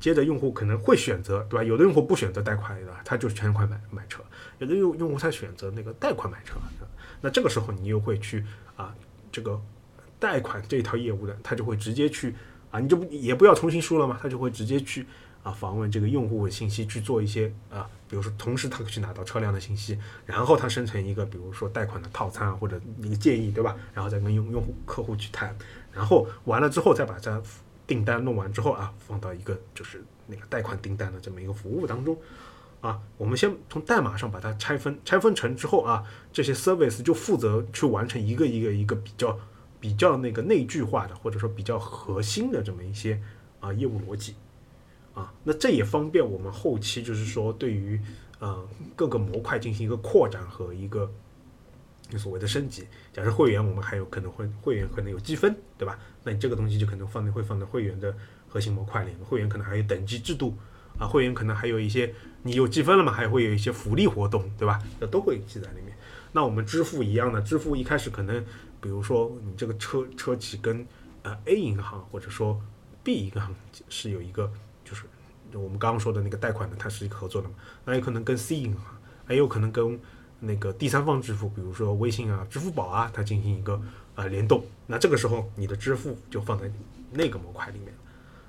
[0.00, 1.62] 接着用户可能会选择，对吧？
[1.62, 3.02] 有的用户不选择贷款，对吧？
[3.04, 4.22] 他就是全款买买车；
[4.58, 6.54] 有的用用户他选择那个贷款买车，
[7.20, 8.42] 那这个时候你又会去
[8.76, 8.94] 啊，
[9.30, 9.60] 这个
[10.18, 12.34] 贷款这一套业务的，他就会直接去
[12.70, 15.06] 啊，你就不也不要重新输了嘛，他就会直接去。
[15.46, 23.76] 啊，访问这个用户的信息去做一些啊，比如说同时他去拿到车辆的信息，然后他生成一个比如说贷款的套餐啊或者一个建议，对吧？
[23.94, 25.56] 然后再跟用用户客户去谈，
[25.92, 27.40] 然后完了之后再把这
[27.86, 32.18] 订单弄完之后啊，放到一个就是那个贷款订单的这么一个服务当中
[32.80, 33.00] 啊。
[33.16, 39.38] 我们先从代码上把它拆分，拆分成之后啊，这些 service 就负责去完成一个一个一个比较
[39.78, 43.22] 比较那个内聚化的或者说比较核心的这么一些
[43.60, 44.34] 啊业务逻辑。
[45.16, 47.98] 啊，那这也方便我们后期，就是说对于
[48.38, 51.10] 呃各个模块进行一个扩展和一个
[52.18, 52.86] 所谓的升级。
[53.14, 55.98] 假设会员，我们还有可能会会员可能有积分，对吧？
[56.22, 58.14] 那你这个东西就可能放在会放在会员的
[58.46, 59.20] 核心模块里面。
[59.20, 60.54] 会员可能还有等级制度
[60.98, 64.82] 啊，会员可能还有一些你有积分了嘛，还会有一些福利活动，对吧？
[65.00, 65.96] 这都会记在里面。
[66.32, 68.44] 那我们支付一样的，支付一开始可能，
[68.82, 70.86] 比如说你这个车车企跟
[71.22, 72.60] 呃 A 银行或者说
[73.02, 73.54] B 银行
[73.88, 74.52] 是有一个，
[75.56, 77.54] 我们刚刚说的那个贷款的，它是一个合作的嘛。
[77.84, 78.96] 那有可能跟 C 银行，
[79.28, 79.98] 也有可能跟
[80.40, 83.80] 那个第三方支付，比如说微信啊、支付宝啊，它进行一个
[84.14, 84.64] 呃联动。
[84.86, 86.70] 那这个时候你的支付就放在
[87.12, 87.94] 那个模块里面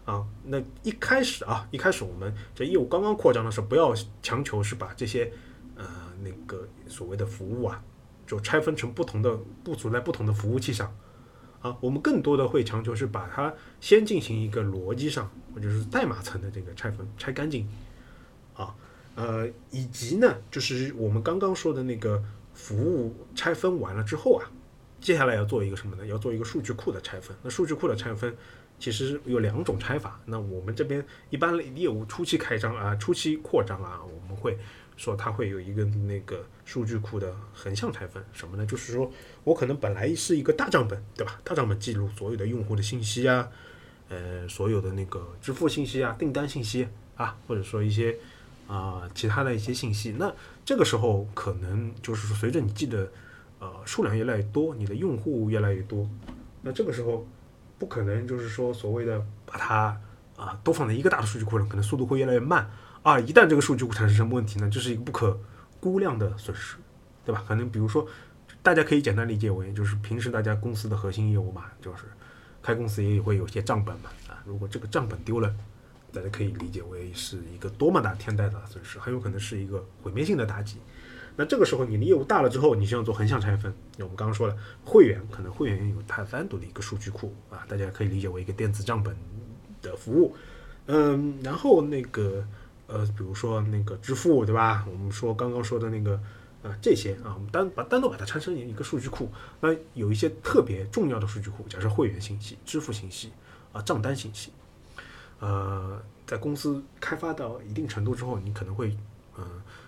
[0.05, 0.25] 啊。
[0.43, 5.31] 那一开始啊，一开始我们这业务刚刚扩张的时候，不要强求是把这些
[5.75, 5.85] 呃
[6.21, 7.81] 那个所谓的服务啊，
[8.25, 10.93] 就拆分成不同的部署在不同的服务器上
[11.61, 11.77] 啊。
[11.81, 17.67] 我们更多的会强求是把它先进行一个逻辑上或者是代码层的这个拆分，拆干净
[18.53, 18.75] 啊。
[19.15, 24.45] 呃，以及呢，就是我们刚刚说的那个服务拆分完了之后啊，
[25.01, 26.05] 接下来要做一个什么呢？
[26.05, 27.35] 要做一个数据库的拆分。
[27.41, 28.35] 那数据库的拆分
[28.77, 30.19] 其实有两种拆法。
[30.25, 34.55] 那我们这边一般业务初期开张啊，初期扩张啊，我们会
[34.95, 38.23] 说它会有一个那个数据库的横向拆分。
[38.31, 38.63] 什么呢？
[38.67, 39.11] 就是说
[39.43, 41.39] 我可能本来是一个大账本，对吧？
[41.43, 43.49] 大账本记录所有的用户的信息啊，
[44.09, 48.15] 呃，所有的那个支付信息啊，订单信息啊，或者说一些。
[48.67, 50.29] 啊，其他的一些信息，那
[50.65, 53.09] 这个时候可能就是说，随着你记的
[53.59, 56.05] 呃数量越来越多，你的用户越来越多，
[56.63, 57.25] 那这个时候
[57.79, 59.97] 不可能就是说所谓的把它
[60.35, 62.69] 啊都放在一个大的数据库上，可能速度会越来越慢
[63.03, 63.17] 啊。
[63.17, 65.39] 一旦这个数据库产生什么问题呢，这是一个不可
[65.79, 66.77] 估量的损失，
[67.25, 67.43] 对吧？
[67.47, 68.07] 可能比如说，
[68.61, 72.03] 大家可以简单理解为就是平时大家公司的核心业务嘛，就是
[72.61, 75.53] 开公司也会有些账本嘛啊，如果这个账本丢了。
[76.13, 80.77] 大家可以理解为是一个多么大天大的损失，很有可能是一个毁灭性的打击。
[81.35, 83.71] 那这个时候你的业务大了之后，你希望做横向拆分。
[83.97, 89.15] 那我们刚刚说了，会员可能会员有它单独的一个数据库啊，大家可以理解为一个电子账本
[89.81, 90.33] 的服务。
[90.85, 92.43] 嗯，然后那个
[92.87, 94.85] 呃，比如说那个支付，对吧？
[94.89, 96.19] 我们说刚刚说的那个
[96.63, 99.29] 呃这些啊，我们单把单独把它拆成一个数据库。
[99.59, 103.31] 那有一些特别重要的数据库，假设会员信息、支付信息
[103.73, 104.51] 啊、账单信息。
[105.39, 108.97] 呃，在公司开发到一定程度之后，你可能会
[109.35, 109.43] 呃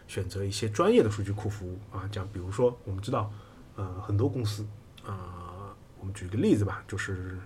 [0.07, 3.31] 选择一些专业的数据库服务啊，这样比如说我们知道
[3.75, 4.67] 呃很多公司
[5.03, 7.39] 啊，我们举个例子吧，就是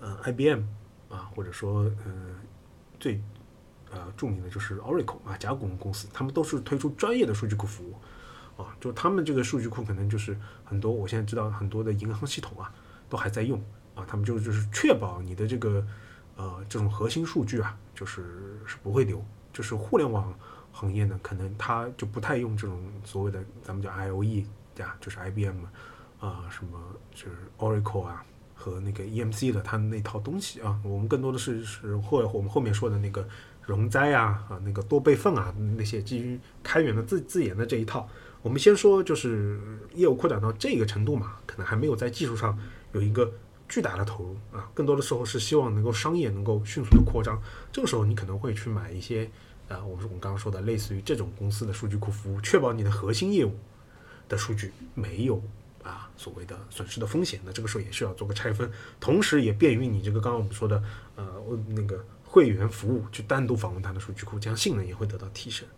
[0.00, 0.62] 呃 IBM
[1.10, 2.12] 啊，或者说呃
[2.98, 3.20] 最
[3.92, 7.94] 呃著名的就是 Oracle 啊甲骨文公司，他们都是推出专业的数据库服务
[8.60, 12.72] 啊，就他们这个数据库可能就是很多我现在知道很多的银行系统啊
[13.08, 13.62] 都还在用
[13.94, 15.86] 啊，他们就就是确保你的这个。
[16.34, 19.22] 呃，这种核心数据啊，就是是不会丢。
[19.52, 20.34] 就是互联网
[20.72, 24.46] 行业呢，可能它就不太用这种所谓的咱们叫 I O E
[24.78, 25.56] 呀，就是 I B M
[26.18, 26.80] 啊，什么
[27.14, 28.24] 就是 Oracle 啊
[28.54, 30.80] 和那个 E M C 的它那套东西啊。
[30.82, 33.28] 我们更多的是是或我们后面说的那个
[33.66, 38.08] 容灾啊啊那个多备份啊那些基于开源的自自研的这一套。
[38.42, 39.60] 我们先说就是
[39.94, 42.58] 业务扩展到这个程度嘛，可能还没有在技术上
[42.92, 43.32] 有一个。
[43.68, 47.40] 巨大的投入啊，更多的时候是希望能够商业能够迅速的扩张。
[47.72, 49.24] 这个时候你可能会去买一些
[49.66, 53.54] 啊，我们我们刚刚说的类似于这种公司的数据库服务，确保你的核心业务
[54.28, 55.42] 的数据没有
[55.82, 57.40] 啊所谓的损失的风险。
[57.46, 58.70] 那这个时候也需要做个拆分，
[59.00, 60.82] 同时也便于你这个刚刚我们说的
[61.16, 61.24] 呃
[61.68, 65.68] 那个会员服务去单独访问它的数据库，这样性能也会得到提升。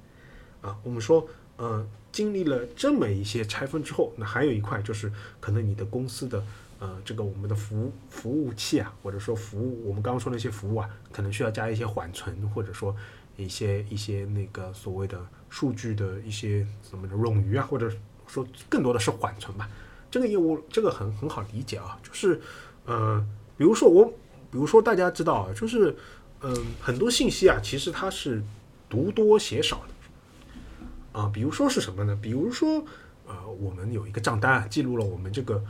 [0.61, 6.43] 啊，我们说呃经历了这么一些拆分之后，那还有一块就是可能你的公司的。
[6.81, 12.95] 呃，这个我们的服务服务器啊，或者说服务，我们刚刚说那些服务啊，可能需要加一些缓存，或者说
[13.37, 17.91] 一些一些那个所谓的数据的一些什么的冗余啊，或者
[18.27, 19.71] 说更多的是缓存吧。
[20.11, 22.39] 这个业务这个很很好理解啊，就是
[22.85, 23.25] 呃，
[23.57, 24.05] 比如说我，
[24.51, 25.97] 比如说大家知道啊，就是
[26.45, 28.43] 嗯，很多信息啊，其实它是
[28.89, 31.31] 读多写少的啊。
[31.33, 32.17] 比如说是什么呢？
[32.23, 32.85] 比如说
[33.27, 35.61] 呃，我们有一个账单记录了我们这个。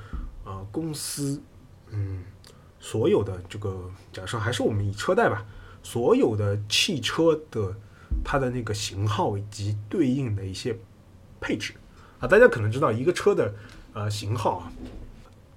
[0.46, 1.40] 呃，公司，
[1.88, 2.22] 嗯，
[2.78, 5.42] 所有的这个，假设还是我们以车贷吧，
[5.82, 7.74] 所有的汽车的
[8.22, 10.76] 它的那个型号以及对应的一些
[11.40, 11.72] 配置
[12.20, 13.54] 啊，大家可能知道一个车的
[13.94, 14.72] 呃型号啊，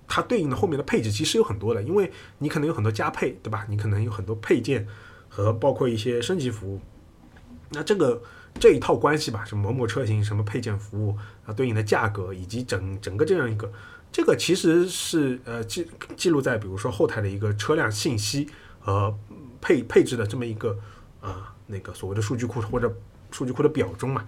[0.07, 3.65] 它对应的后面的配置其实有很多的，因为你可能有很多加配，对吧？
[3.67, 4.87] 你可能有很多配件
[5.37, 6.81] 和包括一些升级服务，
[7.69, 8.19] 那这个
[8.59, 13.71] 这一套关系吧，什么某某车型什么配件服务啊，对应的价格以及整整个这样一个。
[14.11, 19.15] 这个其实是呃记记录在比如说后台的一个车辆信息和
[19.61, 20.75] 配配置的这么一个
[21.21, 22.91] 啊那个所谓的数据库或者
[23.29, 24.25] 数据库的表中嘛，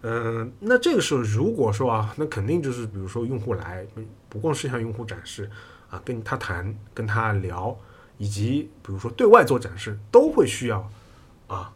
[0.00, 3.86] 嗯，那这个时候如果说啊，那肯定就是比如说用户来，
[4.30, 5.50] 不光是向用户展示
[5.90, 7.78] 啊，跟他谈、跟他聊，
[8.18, 10.90] 以及比如说对外做展示，都会需要
[11.46, 11.72] 啊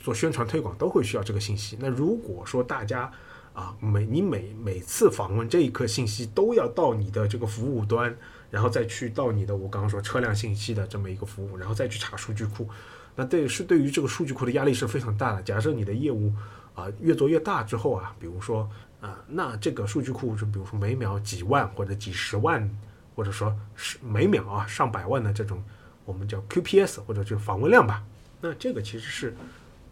[0.00, 1.76] 做宣传推广，都会需要这个信息。
[1.80, 3.10] 那如果说大家
[3.52, 8.14] 啊每你每每次访问这一颗信息都要到你的这个服务端，
[8.50, 12.68] 然后再去到你的我刚刚说车辆信息的这么一个服务，然后再去查数据库，
[13.14, 15.42] 那对是对于这个数据库的压力是非常大的。
[15.42, 16.32] 假设你的业务
[16.74, 18.68] 啊，越做越大之后啊，比如说
[19.00, 22.68] 啊，那这个数据库就比如说每秒几万或者几十万，
[23.14, 25.62] 或者说是每秒啊上百万的这种
[26.04, 28.02] 我们叫 QPS 或者就访问量吧，
[28.40, 29.36] 那这个其实是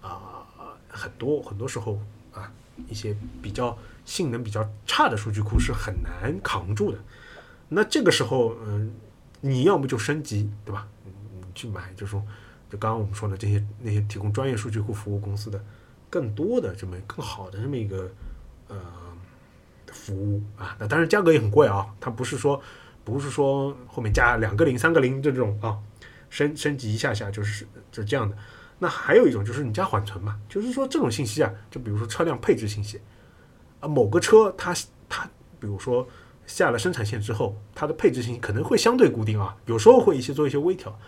[0.01, 0.47] 啊
[0.89, 2.01] 很多很多时候
[2.33, 2.53] 啊
[2.89, 6.99] 一些比较性能比较差的数据库是很难扛住的。
[7.69, 8.93] 那这个时候，嗯，
[9.41, 10.89] 你要么就升级，对吧？
[11.05, 12.21] 你去买，就是说
[12.69, 15.63] 就刚刚我们说的这些那些提供专业数据库服务公司的。
[16.13, 18.11] 更多的这么更好的这么一个
[18.67, 18.77] 呃
[19.93, 22.61] 服务啊，那当然价格也很贵啊，它不是说
[23.11, 25.77] 不是说后面加两个零三个零这种啊，
[26.31, 28.37] 升升级一下下就是就是这样的。
[28.79, 33.01] 那还有一种就是你加缓存嘛，就是说这种信息啊，就比如说车辆配置信息
[33.81, 34.75] 啊，某个车它
[35.09, 36.09] 它比如说
[36.47, 40.99] 下了生产线之后，它的配置信息可能会相对固定啊，有时候会一些做一些微调，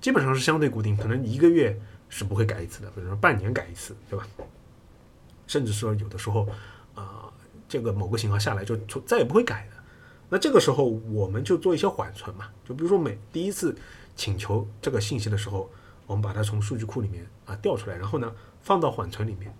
[0.00, 1.80] 基本上是相对固定，可能一个月。
[2.14, 4.26] 是不会改一次的，比如说半年改一次，对吧？
[5.46, 6.46] 甚至说有的时候，
[6.94, 7.32] 啊，
[7.66, 9.81] 这个某个型号下来就从再也不会改的。
[10.32, 13.76] 那这个时候我们就做一些缓存嘛，就比如说每第一次
[14.16, 15.68] 请求这个信息的时候，
[16.06, 19.54] 我们把它从数据库里面啊调出来，然后呢放到缓存里面，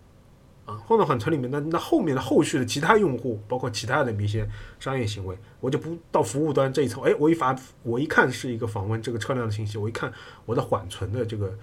[0.64, 4.48] 啊放到缓存里面，那那后面的后续的其他用户，包括其他的一些
[4.80, 10.10] 商业行为，我就不到服务端这一层，哎，我一发我一看是一个访问这个车辆的信息，我一看
[10.46, 11.54] 我的缓存的这个。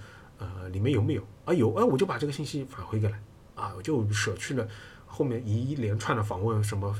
[0.42, 1.54] 呃，里面有没有啊？
[1.54, 3.22] 有，哎，我就把这个信息返回过来
[3.56, 4.66] 啊，我就舍去了
[5.06, 6.96] 后面一连串的访问什么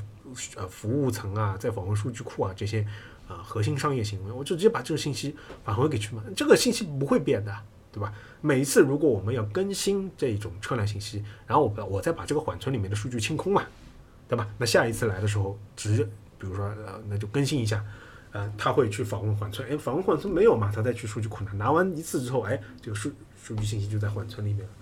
[0.56, 2.86] 呃服务层啊，在访问数据库啊这些
[3.28, 7.56] 啊核心商业行为，我就直接把这个信息返回给去嘛，这个信息不会变的，
[7.92, 8.12] 对吧？
[8.40, 13.64] 每一次如果我们要更新这种车辆信息，然后我我再把这个缓存里面的数据清空嘛，
[14.28, 14.48] 对吧？
[14.58, 16.04] 那下一次来的时候，直接
[16.38, 17.84] 比如说呃，那就更新一下。
[18.32, 20.70] 呃，他会去访问缓存，哎，访问缓存没有嘛？
[20.72, 24.72] 他再去数据库拿，拿完一次之后，哎，这个数数据信息就在缓存里面了，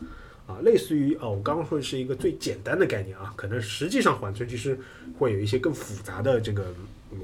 [0.48, 4.76] 啊，类似于啊，我刚刚说的是一个最简单的概念啊，可能实际上缓存其实
[5.16, 6.74] 会有一些更复杂的这个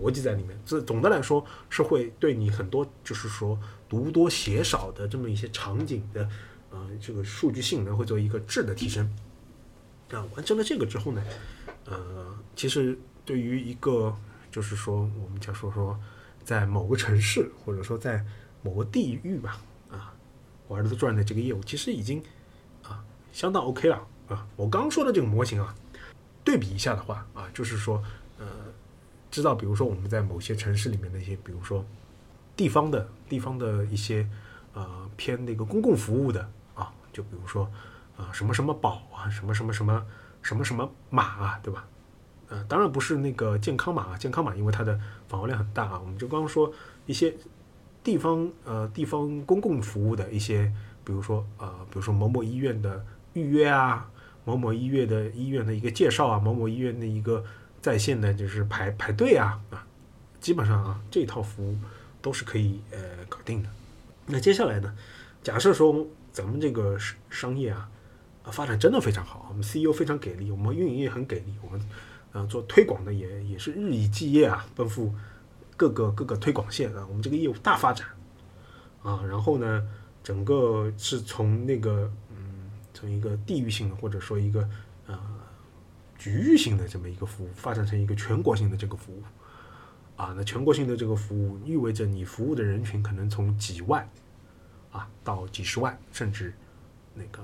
[0.00, 0.56] 逻辑在里面。
[0.64, 3.58] 这总的来说是会对你很多就是说
[3.88, 6.28] 读多写少的这么一些场景的，
[6.70, 9.04] 呃，这个数据性能会做一个质的提升。
[10.12, 11.24] 啊，完成了这个之后呢，
[11.86, 14.14] 呃，其实对于一个
[14.52, 15.98] 就是说我们讲说说。
[16.44, 18.22] 在某个城市，或者说在
[18.60, 20.12] 某个地域吧，啊，
[20.68, 22.22] 我儿子赚的这个业务其实已经
[23.34, 24.46] 相当 OK 了啊。
[24.56, 25.74] 我刚说的这个模型啊，
[26.42, 28.02] 对比一下的话啊，就是说
[28.38, 28.46] 呃，
[29.30, 31.84] 知道比如说我们在某些城市里面的一些，比如说
[32.56, 34.26] 地方的地方的一些
[34.72, 37.70] 呃偏那个公共服务的啊，就比如说
[38.16, 40.06] 啊什么什么宝啊，什么什么什么
[40.40, 41.84] 什么什么马啊，对吧？
[42.48, 45.98] 呃，当然不是那个健康码啊，健康码因为它的访问量很大啊。
[45.98, 46.72] 我们就刚刚说
[47.06, 47.34] 一些
[48.04, 50.70] 地方呃地方公共服务的一些，
[51.04, 54.10] 比如说呃，比如说某某医院的预约啊，
[54.44, 57.44] 某某医院的医院的一个介绍啊，某某医院的一个
[57.80, 59.86] 在线的就是排排队啊啊，
[60.40, 61.76] 基本上啊这套服务
[62.20, 63.68] 都是可以呃搞定的。
[64.26, 64.92] 那接下来呢，
[65.42, 67.88] 假设说咱们这个商业啊
[68.46, 71.80] 发展真的非常好，我们 CEO 非常给力，我们运营也很给力，我们。
[72.36, 75.14] 呃，做推广的也也是日以继夜啊，奔赴
[75.76, 78.08] 各个各个推广线啊，我们这个业务大发展
[79.04, 79.86] 啊，然后呢，
[80.20, 82.10] 整个是从那个
[82.94, 84.66] 从一个地域性的或者说一个
[85.06, 85.18] 呃
[86.16, 89.22] 局域性的这么一个服务，发展成一个全国性的这个服务
[90.16, 94.08] 啊，那全国性的这个服务意味着你服务的人群可能从几万
[94.92, 96.54] 啊到几十万，甚至
[97.12, 97.42] 那个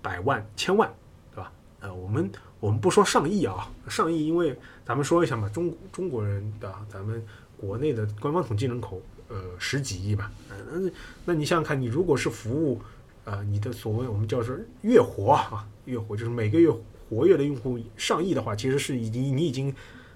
[0.00, 0.90] 百万、千万，
[1.34, 1.52] 对吧？
[1.80, 2.30] 呃，我们。
[2.58, 7.22] 我们不说上亿啊，上亿，因为咱们说一下嘛，中中国人的咱们
[7.58, 10.32] 国内的官方统计人口，呃，十几亿吧。
[10.72, 10.90] 嗯，
[11.26, 12.80] 那你想想看，你如果是服务，
[13.26, 16.70] 呃，你的所谓我们叫是月活啊，月活就是每个月
[17.10, 19.74] 活跃的用户上亿的话，其实是已经你已经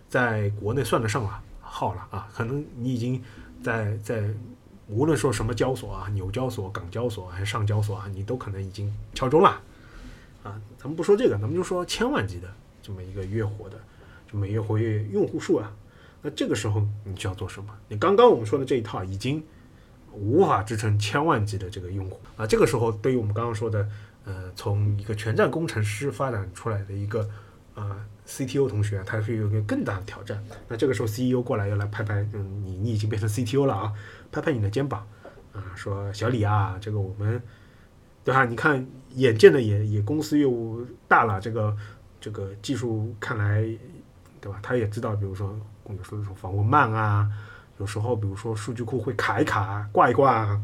[0.08, 2.28] 在国内算得上了号了啊。
[2.32, 3.20] 可能你已经
[3.64, 4.32] 在在
[4.86, 9.60] 无论说什么交所啊，纽交所、港交所还是上交所啊，你都可能已经敲钟了。
[10.44, 12.48] 啊，咱们不说这个，咱们就说千万级的
[12.80, 13.76] 这么一个月活的，
[14.32, 15.72] 就每月活跃用户数啊。
[16.22, 17.74] 那这个时候你就要做什么？
[17.88, 19.42] 你刚刚我们说的这一套已经
[20.12, 22.46] 无法支撑千万级的这个用户啊。
[22.46, 23.88] 这个时候，对于我们刚刚说的
[24.24, 27.28] 呃，从一个全站工程师发展出来的一个
[27.74, 30.42] 啊 CTO 同学，他是有一个更大的挑战。
[30.68, 33.92] 那这个时候 CEO 过来要来拍拍，嗯，你你已经变成 CTO 了啊，
[34.30, 35.06] 拍拍你的肩膀
[35.52, 37.42] 啊，说小李啊，这个我们
[38.22, 38.44] 对吧？
[38.44, 41.76] 你看眼见的也也公司业务大了，这个
[42.20, 43.62] 这个技术看来
[44.40, 44.60] 对吧？
[44.62, 45.58] 他也知道，比如说
[45.88, 47.28] 有时候访问慢啊，
[47.80, 50.60] 有时候比如说数据库会卡一卡、挂一挂。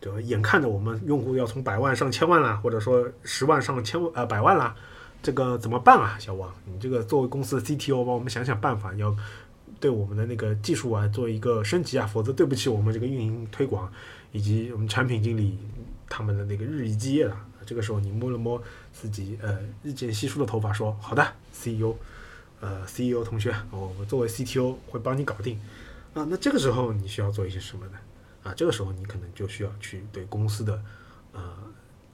[0.00, 4.74] 就眼看着我们用户要从百万上千万了，或者说十万上千万呃百万了，
[5.22, 6.52] 这个怎么办啊，小王？
[6.64, 9.16] 你这个作为公司的 CTO，帮我们想想办法，要
[9.78, 13.88] 对我们的那个技术啊做一个升级啊，否则对不起我们这个运营推广
[14.32, 15.56] 以及我们产品经理
[16.08, 17.36] 他们的那个日以继夜了。
[17.64, 18.60] 这个时候你摸了摸
[18.92, 21.94] 自己呃日渐稀疏的头发，说好的，CEO，
[22.62, 25.60] 呃 CEO 同学，我我作为 CTO 会帮你搞定
[26.14, 26.24] 啊。
[26.30, 27.98] 那这个时候你需要做一些什么呢？
[28.44, 30.80] 啊，这个时候你可能就需要去对公司的，
[31.32, 31.42] 呃，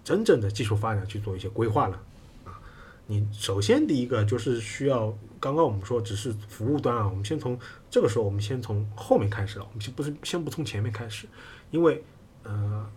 [0.02, 2.00] 真正的技术发展去做一些规划了。
[2.44, 2.58] 啊，
[3.06, 7.58] 你首先第一个就是需要，刚刚我们说只是服务端啊，我们先从
[7.90, 11.26] 这个时候，我们先从后面开始了，我们先不是先不从前面开始，
[11.70, 12.02] 因为
[12.42, 12.90] 呃，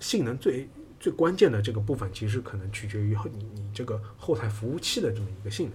[0.00, 0.68] 性能最
[0.98, 5.74] 最关键的这个部分，其实可能取决于后你你这个后台服务器的这么一个性能，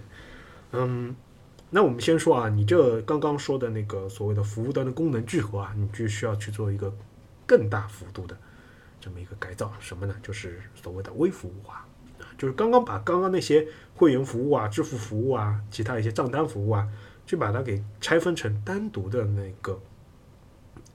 [0.72, 1.15] 嗯。
[1.70, 6.95] 那我们先说啊，你这刚刚说的那个所谓的服务端的功能聚合啊，你就需要去做一个
[7.45, 8.38] 更大幅度的
[9.01, 10.15] 这么一个改造，什么呢？
[10.24, 11.86] 就是所谓的微服务化，
[12.38, 16.88] 就是刚刚把刚刚那些会员服务啊、支付服务啊、其他一些账单服务啊，
[17.26, 19.78] 去把它给拆分成单独的那个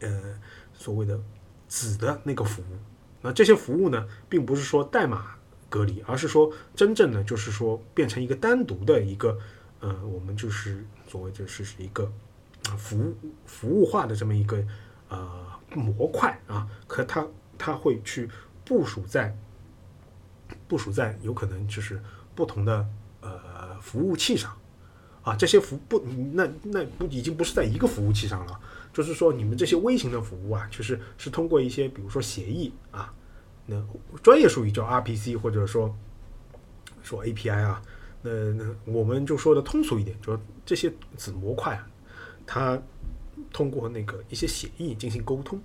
[0.00, 0.40] 呃
[0.72, 1.20] 所谓的
[1.68, 2.78] 子的那个服务。
[3.20, 5.34] 那这些服务呢，并不是说代码
[5.68, 9.38] 隔离，而是说真正的就是说变成一个单独的一个。
[9.83, 12.09] 呃，我们就是所谓就是一个
[12.78, 13.16] 服务
[13.47, 14.64] 服务化的这么一个
[15.09, 17.26] 呃模块啊，可它
[17.59, 18.30] 它会去
[18.64, 19.37] 部署在
[20.68, 22.01] 部署在有可能就是
[22.37, 22.87] 不同的
[23.22, 24.57] 呃服务器上
[25.22, 25.99] 啊，这些服不
[26.33, 28.61] 那那不已经不是在一个服务器上了，
[28.93, 33.12] 就是说你们这些微型的服务啊，就是是通过一些比如说协议啊，
[33.66, 33.85] 那
[34.22, 35.93] 专业术语叫 RPC 或者说
[37.03, 37.83] 说 API 啊。
[38.22, 41.86] 那那我们就说的通俗一点，就这些子模块啊，
[42.46, 42.80] 它
[43.52, 45.60] 通过那个一些协议进行沟通，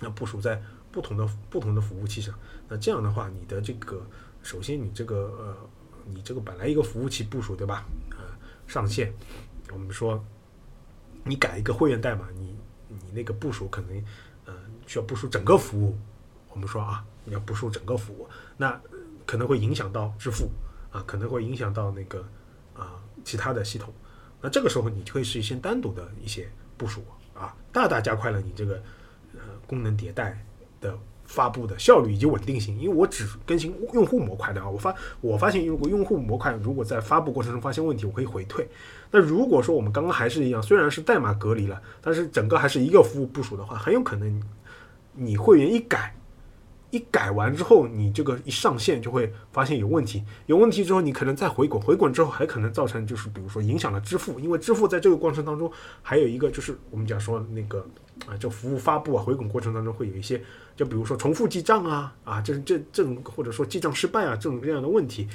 [0.00, 0.60] 那部署在
[0.90, 2.34] 不同的不同的服务器上。
[2.68, 4.04] 那这样的话，你的这个
[4.42, 5.56] 首先你这个呃，
[6.06, 7.86] 你这个本来一个服务器部署对吧？
[8.10, 8.18] 呃，
[8.66, 9.12] 上线，
[9.72, 10.22] 我们说
[11.24, 12.56] 你改一个会员代码，你
[12.88, 14.04] 你那个部署可能
[14.46, 14.52] 呃
[14.86, 15.96] 需要部署整个服务。
[16.50, 18.78] 我们说啊，你要部署整个服务，那
[19.24, 20.50] 可能会影响到支付。
[20.92, 22.24] 啊，可能会影响到那个
[22.76, 23.92] 啊其他的系统，
[24.40, 27.02] 那这个时候你就可以实现单独的一些部署
[27.34, 28.74] 啊，大大加快了你这个
[29.34, 30.44] 呃功能迭代
[30.80, 32.78] 的发布的效率以及稳定性。
[32.78, 38.68] 因为我只更新用户模块的啊，我发我发现如果用户模块如果在发布过程中发现问题，我可以回退。
[39.10, 44.42] 那如果说我们刚刚还是一样，虽然是代码隔离了，但是整个还是一个服务部署的话，很有可能
[45.14, 46.14] 你会员一改。
[46.92, 50.22] 一改完之后，你这个一上线就会发现有问题。
[50.44, 55.72] 有问题之后，你可能再回滚，回滚之后还可能造成就是，比如说影响了支付，因为支付在这个过程当中
[56.02, 57.78] 还有一个就是我们讲说那个
[58.26, 60.38] 啊，这服务发布啊，回滚过程当中会有一些，
[60.76, 65.26] 就比如说重复记账啊啊，这这这种或者说记账失败啊这种这样的问题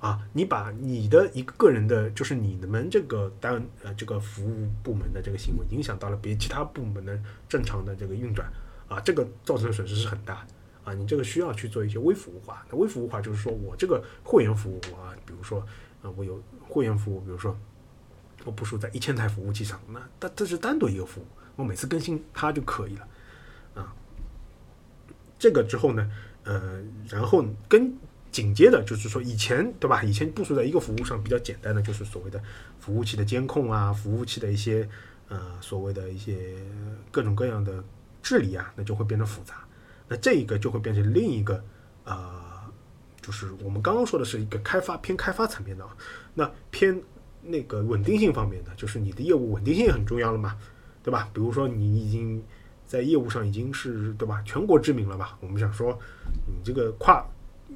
[0.00, 7.16] 啊，你把你的一个个人的，就是你们这个单呃这个服务部门的这个行为影响到了别其他部门的
[7.48, 8.52] 正常的这个运转
[8.88, 10.44] 啊，这个造成的损失是很大。
[10.84, 12.64] 啊，你这个需要去做一些微服务化。
[12.70, 15.60] 那微服务化就是说我这个会员服务啊，比如说
[16.02, 17.56] 啊，我有会员服务，比如说
[18.44, 21.26] 我部署在一千台服务器上，那它这是单独一个服务，
[21.56, 23.08] 我每次更新它就可以了
[23.74, 23.94] 啊。
[25.38, 26.10] 这个之后呢，
[26.44, 27.96] 呃，然后跟
[28.30, 30.02] 紧接着就是说以前对吧？
[30.02, 32.42] 以前部署在一个服务上比较简单的就是所谓的
[32.78, 34.86] 服务器的监控啊，服务器的一些
[35.28, 36.56] 呃所谓的一些
[37.10, 37.82] 各种各样的
[38.22, 39.63] 治理啊，那就会变得复杂。
[40.08, 41.62] 那这一个就会变成另一个，
[42.04, 42.40] 呃，
[43.22, 45.84] 就是我们刚刚说的是一个开发偏开发层面的，
[46.34, 47.00] 那偏
[47.42, 50.56] 那个稳定性方面的，就是你的业务稳定性很重要了嘛，
[51.02, 51.28] 对吧？
[51.32, 52.42] 比如说你已经
[52.86, 55.38] 在业务上已经是对吧全国知名了吧？
[55.40, 55.98] 我们想说
[56.46, 57.24] 你这个跨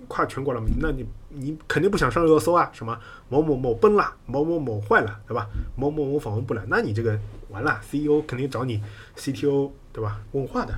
[0.07, 2.71] 跨全国了，那你你肯定不想上热搜啊？
[2.73, 2.99] 什么
[3.31, 5.49] 某某某崩了，某某某坏了，对吧？
[5.77, 7.19] 某某某访问不了，那你这个
[7.49, 8.83] 完了，CEO 肯定找你
[9.17, 10.21] CTO 对吧？
[10.33, 10.75] 问话的。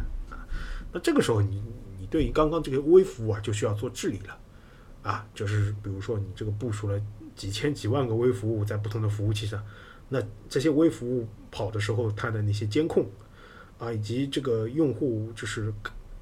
[0.93, 1.63] 那这个时候，你
[1.99, 4.39] 你对于刚刚这个微服务啊，就需要做治理了，
[5.03, 7.01] 啊，就是比如说你这个部署了
[7.37, 9.65] 几千几万个微服务在不同的服务器上，
[10.09, 13.09] 那这些微服务跑的时候，它的那些监控
[13.79, 15.73] 啊，以及这个用户就是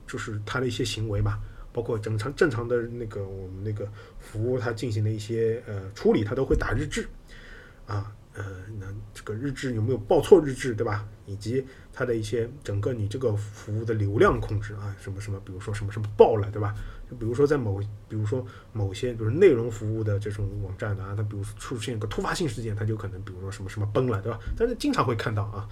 [0.06, 1.38] 就是他的一些行为嘛，
[1.72, 7.08] 包括正常正常的那个我们那个服务它进行的一些呃处理，它都会打日志
[7.86, 8.12] 啊。
[8.34, 8.44] 呃，
[8.78, 11.08] 那这个日志有没有报错日志，对吧？
[11.26, 11.64] 以及
[11.98, 16.72] 它的一些整个你这个服务的流量控制啊，什么什么，比如说什么什么爆了，对吧？
[17.10, 24.38] 就比如说在某，比如说某些就是内容服务的这种网站啊，它比如出现个突发性事件，它就可能比如说什么什么崩了，对吧？
[24.56, 25.68] 但是经常会看到啊，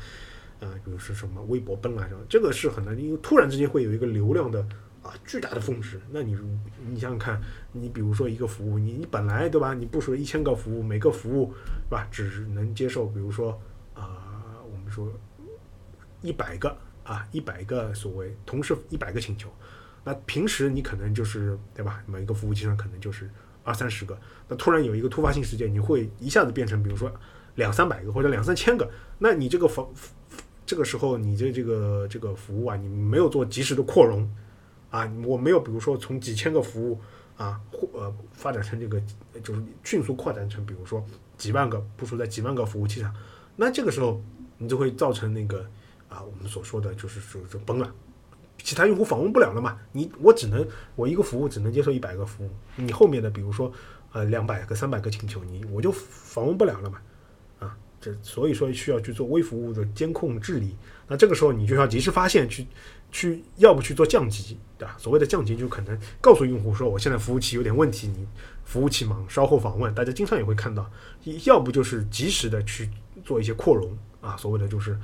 [0.59, 4.67] 呃，比如说什么微博崩了，这个是很难，因为突然之间会有一个流量的。
[5.03, 6.37] 啊，巨大的峰值，那你
[6.85, 9.73] 你想想看，你比如说一个服务，你你本来对吧？
[9.73, 13.53] 你部署了一千个服务，每个服务是吧，只能接受，比如说
[13.95, 15.09] 啊，我们说
[16.27, 19.49] 一百个啊，一百个所谓同时一百个请求，
[20.03, 22.03] 那平时你可能就是对吧？
[22.07, 23.31] 每一个服务器上可能就是
[23.63, 24.19] 二三十个，
[24.49, 27.11] 那突然有一个突发性事件，你会一下子变成比如说
[27.55, 29.95] 两三百个或者两三千个，那你这个服
[30.67, 34.29] 这个时候你的这个这个服务啊，你没有做及时的扩容。
[34.89, 36.99] 啊，我没有，比如说从几千个服务
[37.37, 39.03] 啊，或呃发展成这个，
[39.43, 41.05] 就是迅速扩展成，比如说
[41.37, 43.13] 几万个部署在几万个服务器上，
[43.57, 44.23] 那这个时候
[44.57, 45.69] 你就会造成那个
[46.09, 47.93] 啊，我们所说的就是说就崩了，
[48.63, 49.79] 其他用户访问不了了嘛？
[49.93, 53.73] 你我只能我一个服务只能接受一百个服务，你后面的比如说
[54.13, 57.01] 呃两百个、三百个请求，你我就访问不了了嘛？
[57.61, 60.77] 啊，这所以说需要去做微服务的监控治理，
[61.09, 62.67] 那这个时候你就要及时发现去。
[63.13, 64.97] 去要不去做降级，对吧？
[64.99, 68.27] 所谓的降级，就可能告诉用户说，我现在服务器有点问题，你
[68.65, 69.95] 服务器忙，稍后访问。
[69.95, 70.91] 大家经常也会看到，
[71.45, 72.91] 要不就是及时的去
[73.25, 74.99] 做一些扩容啊，所谓的就是，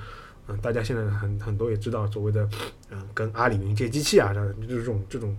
[0.49, 2.49] 嗯，大家现在很很多也知道，所谓的，
[2.91, 5.37] 嗯，跟阿里云借机器啊，这样就是这种这种，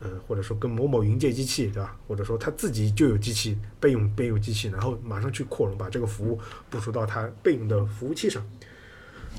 [0.00, 1.96] 嗯，或者说跟某某云借机器，对吧？
[2.06, 6.38] 或者说他自己就有机器备用备用机器，然后马上去扩容，把这个服务
[6.70, 8.44] 部署到他备用的服务器上。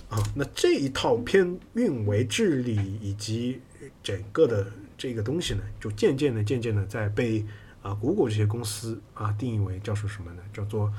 [0.09, 3.59] 啊，那这一套偏运维治理以及
[4.03, 7.43] 整个的这个东西呢，就渐渐的、渐渐的在被
[7.81, 10.43] 啊谷歌这些公司啊定义为叫做什么呢？
[10.53, 10.91] 叫做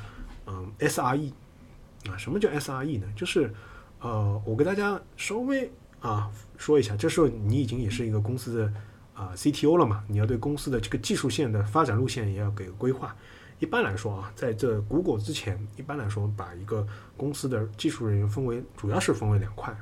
[0.47, 1.31] 嗯 SRE
[2.09, 3.07] 啊，什么叫 SRE 呢？
[3.15, 3.53] 就是
[4.01, 5.71] 呃，我给大家稍微
[6.01, 8.73] 啊说一下，这时候你已经也是一个公司的
[9.15, 13.17] 啊 CTO 了嘛，你要对公司的这个技术线的发展路线也要给个规划。
[13.59, 16.87] 一般来说啊，在这谷歌之前，一般来说把一个
[17.17, 19.75] 公司的技术人员分为，主要是分为两块，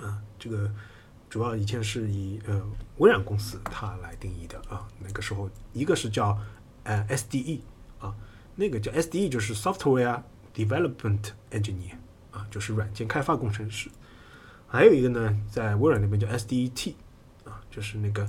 [0.00, 0.70] 啊，这个
[1.28, 2.62] 主要以前是以呃
[2.98, 6.38] 微软公司它来定义的啊，那个时候一个是叫
[6.84, 7.58] 呃 SDE
[7.98, 8.14] 啊，
[8.54, 10.22] 那个叫 SDE 就是 Software
[10.54, 11.97] Development Engineer
[12.50, 13.88] 就是软件开发工程师，
[14.66, 16.94] 还有一个呢，在微软那边叫 SDET
[17.44, 18.28] 啊，就是那个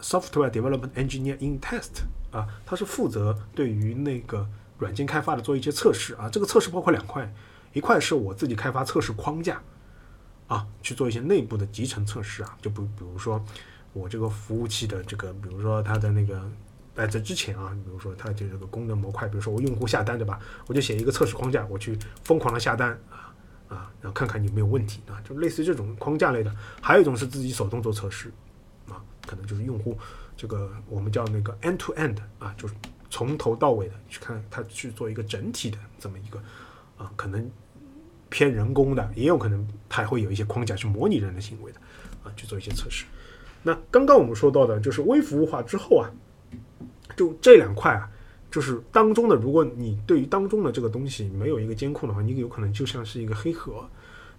[0.00, 2.02] Software Development Engineer in Test。
[2.30, 4.46] 啊，它是负责对于那个
[4.76, 6.28] 软件开发的做一些测试啊。
[6.28, 7.32] 这个测试包括两块，
[7.72, 9.62] 一块是我自己开发测试框架
[10.46, 12.54] 啊，去做一些内部的集成测试啊。
[12.60, 13.42] 就比比如说
[13.94, 16.38] 我这个服务器的这个，比如说它的那个
[16.94, 20.38] 在这之前啊，比如说它这个功能模块，比如说我用户下单对吧？
[20.66, 23.27] 我就写一个测试框架，我去疯狂的下单啊
[23.68, 26.54] 啊，然后看看有没有问题啊，就类似于这种框架类的。
[26.80, 28.32] 还有一种是自己手动做测试
[28.88, 29.96] 啊，可能就是用户。
[30.36, 32.74] 这个我们叫那个 end to end 啊，就是
[33.10, 36.40] 从头到尾的去看它去做一个整体的这么一个
[36.96, 37.50] 啊，可能
[38.28, 41.80] 偏人工的，也有可能它会有一些框架去模拟人的行为的
[42.22, 43.04] 啊，去做一些测试。
[43.64, 46.08] 那刚刚我们说到的就是微服务化之后啊，
[47.16, 48.08] 就这两块啊，
[48.50, 53.88] 就是当中的，如果你对于当中的这个东西没有一个监控的话，你有可能就像是一个黑盒。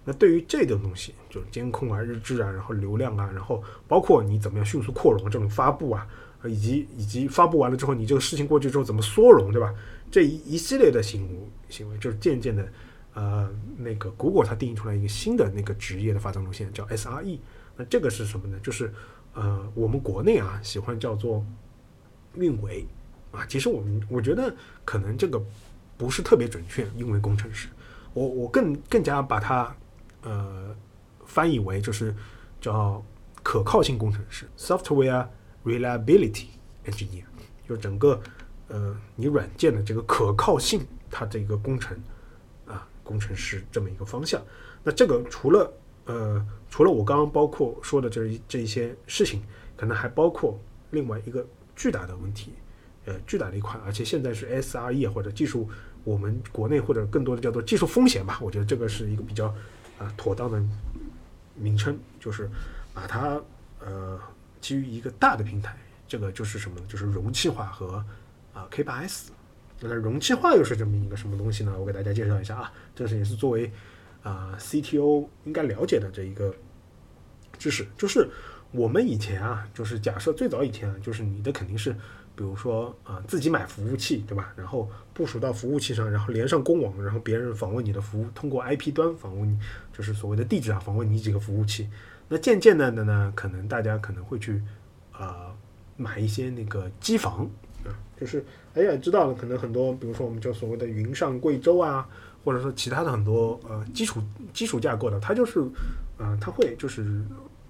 [0.04, 6.08] 那对于这种东西，就是监控啊、日志啊，然后流量啊，然后包括你怎么样迅速扩容这种发布啊，
[6.44, 9.74] 以及以及发布完了之后，你这个事情过去之后怎么缩容，对吧？
[10.10, 11.38] 这一一系列的行为
[11.68, 12.66] 行为，就是渐渐的，
[13.12, 17.38] 呃，那个谷歌它定义出来一个新的那个职业的发展路线，叫 SRE。
[17.76, 18.58] 那这个是什么呢？
[18.62, 18.92] 就是
[19.34, 21.44] 呃，我们国内啊喜欢叫做
[22.36, 22.86] 运维
[23.32, 24.54] 啊，其实我们我觉得
[24.84, 25.42] 可能这个
[25.96, 27.68] 不是特别准确，因为工程师，
[28.14, 29.74] 我我更更加把它。
[30.22, 30.76] 呃，
[31.24, 32.14] 翻译为就是
[32.60, 33.02] 叫
[33.42, 35.26] 可靠性工程师 （software
[35.64, 36.48] reliability
[36.84, 37.24] engineer），
[37.66, 38.20] 就整个
[38.68, 41.98] 呃你软件的这个可靠性，它这个工程
[42.66, 44.42] 啊工程师这么一个方向。
[44.82, 45.72] 那这个除了
[46.04, 49.42] 呃除了我刚刚包括说的这一这一些事情，
[49.78, 50.60] 可能还包括
[50.90, 52.52] 另外一个巨大的问题，
[53.10, 55.68] 呃巨大的一块，而且现在是 SRE 或者技术，
[56.04, 58.38] 我们国内或者更多的叫做技术风险吧。
[58.40, 59.52] 我觉得这个是一个比较。
[60.00, 60.58] 啊，妥当的
[61.54, 62.48] 名称就是
[62.94, 63.38] 把它
[63.84, 64.18] 呃
[64.62, 65.76] 基于一个大的平台，
[66.08, 66.86] 这个就是什么呢？
[66.88, 68.02] 就是容器化和
[68.54, 69.24] 啊 K8s。
[69.78, 71.78] 那容器化又是这么一个什么东西呢？
[71.78, 73.70] 我给大家介绍一下啊，这是也是作为
[74.22, 76.54] 啊 CTO 应该了解的这一个
[77.58, 78.26] 知识，就是
[78.70, 81.94] 我们以前啊，就是假设最早以前啊，就是你的肯定是，
[82.40, 84.50] 比如说啊，自己买服务器，对吧？
[84.56, 89.58] 然后部署到服务器上，然后连上公网，然后别人访问你的服务，通过 IP 端访问你，
[89.92, 91.86] 就是所谓的地址啊，访问你几个服务器。
[92.30, 94.62] 那渐渐的的呢，可能大家可能会去
[95.12, 95.54] 啊
[95.98, 97.46] 买一些那个机房
[97.84, 102.08] 啊，就是哎呀，知道了，可能很多，比如说我们叫所谓的云上贵州啊，
[102.42, 104.18] 或者说其他的很多呃基础
[104.54, 105.60] 基础架构的，它就是
[106.16, 107.22] 啊，它会就是。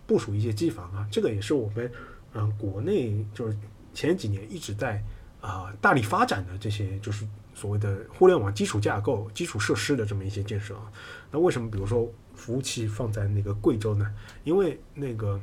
[0.07, 1.89] 部署一些机房啊，这个也是我们
[2.35, 3.57] 嗯国内就是
[3.93, 5.03] 前几年一直在
[5.41, 10.91] 啊大力发展的这些就是所谓的互联网基础架构、基础设施的这么一些建设啊。
[11.31, 14.15] 那为什么比如说服务器放在那个贵州呢？
[14.45, 15.41] 因为那个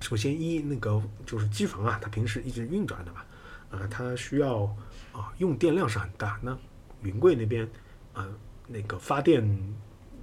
[0.00, 3.20] 首先一那个就是机房啊，它平时一直运转的嘛，
[3.70, 4.64] 啊，它需要
[5.12, 6.38] 啊用电量是很大。
[6.42, 6.56] 那
[7.02, 7.68] 云贵那边
[8.12, 8.28] 啊
[8.68, 9.74] 那个发电。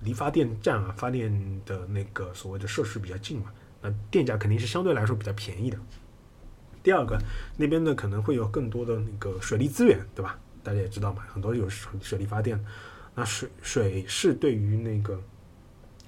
[0.04, 3.52] 离发电站啊，发电的那个所谓的设施比较近嘛，
[3.84, 5.78] 那电价肯定是相对来说比较便宜的。
[6.84, 7.18] 第二个，
[7.58, 10.40] 那边呢可能会有更多的那个水利资源，对吧？
[10.64, 12.64] 大家也知道嘛，很多有水水力发电，
[13.16, 15.20] 那水水是对于那个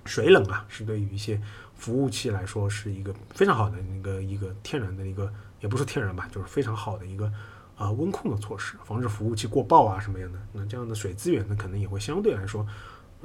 [0.05, 1.41] 水冷啊，是对于一些
[1.75, 7.31] 服务器来说是一个非常好的那个一个天然的一个，也不是天然吧，就是非常好的一个
[7.75, 10.39] 啊温控的措施，防止服务器过曝啊什么样的。
[10.51, 12.65] 那这样的水资源呢，可能也会相对来说。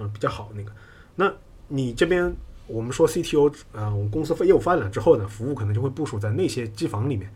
[0.01, 0.70] 嗯，比较好那个，
[1.16, 1.28] 那
[1.66, 2.32] 你这边
[2.69, 7.33] 我们说 CTO 啊，我们公司业务发展之后呢，服务可能就会部署在那些机房里面，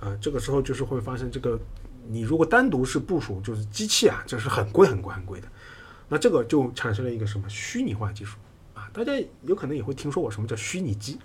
[0.00, 1.60] 啊，这个时候就是会发现这个，
[2.08, 5.46] 你如果单独是部署就是机器啊，这是很贵很贵很贵的，
[6.08, 8.38] 那这个就产生了一个什么虚拟化技术。
[8.72, 9.12] 啊，大家
[9.42, 11.18] 有可能也会听说过什么叫虚拟机，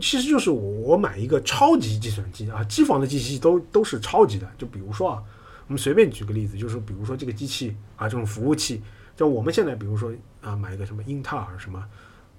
[0.00, 5.22] 其实就是我我买一个超级计算机啊，机房的机器都都是超级的，就比如说啊，
[5.66, 8.82] 我们随便举个例子，就是比如说这个机器啊，这种服务器。
[9.14, 10.10] 像我们现在，比如说
[10.40, 11.84] 啊，买一个什么英特尔什么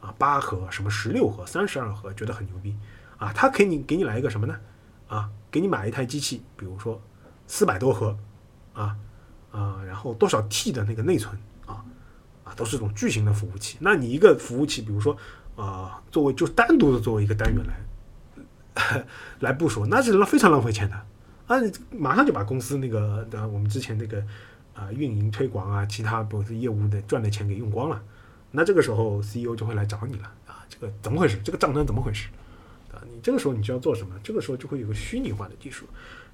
[0.03, 2.75] 啊八核、什么十六核、三十二核，觉得很牛逼
[3.17, 4.59] 啊，他给你给你来一个什么呢？
[5.07, 7.01] 啊，给你买一台机器，比如说
[7.47, 8.17] 四百多核
[8.73, 8.97] 啊
[9.51, 11.33] 啊，然后多少 T 的那个内存
[11.65, 11.85] 啊
[12.43, 13.77] 啊，都是这种巨型的服务器。
[13.79, 15.15] 那你一个服务器，比如说
[15.55, 19.05] 啊，作为就单独的作为一个单元来
[19.39, 20.95] 来部署，那是非常浪费钱的
[21.47, 24.23] 啊，马上就把公司那个的我们之前那个。
[24.73, 28.01] 啊，运营推广啊，其他不是业务的赚的钱给用光了，
[28.55, 31.41] 那这个时候 CEO 就会来找你了啊，这个怎么回事？
[31.43, 32.29] 这个账单怎么回事？
[32.93, 34.13] 啊，你这个时候你就要做什么？
[34.23, 35.87] 这个时候就会有个虚拟化的技术，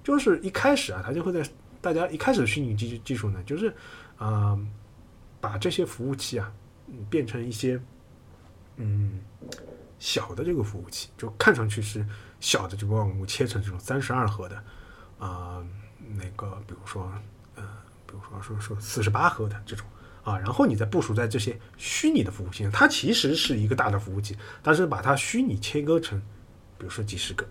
[0.03, 1.49] 就是一开始啊，他就会在
[1.80, 3.74] 大家一开始的虚拟技技术呢，就是
[4.17, 4.59] 啊，
[5.39, 6.51] 把这些服务器啊
[7.09, 7.82] 变成一些
[8.76, 9.22] 嗯
[9.97, 12.05] 小的这个服务器，就看上去是
[12.41, 14.61] 小的，就把我们切成这种三十二核的
[15.17, 15.65] 啊，
[16.15, 17.09] 那个比如说。
[18.11, 19.86] 比如说说说四十八核的这种
[20.24, 26.20] 啊，然后你再部署在这些虚拟的服务器上，它其实是一个大的服务器，但是把它虚拟切割成，
[26.78, 27.47] 比如说几十个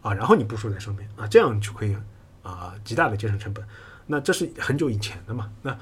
[0.00, 1.96] 啊，然后你部署在上面啊，这样就可以
[2.42, 3.64] 啊，极大的节省成本。
[4.06, 5.52] 那这是很久以前的嘛？
[5.60, 5.78] 那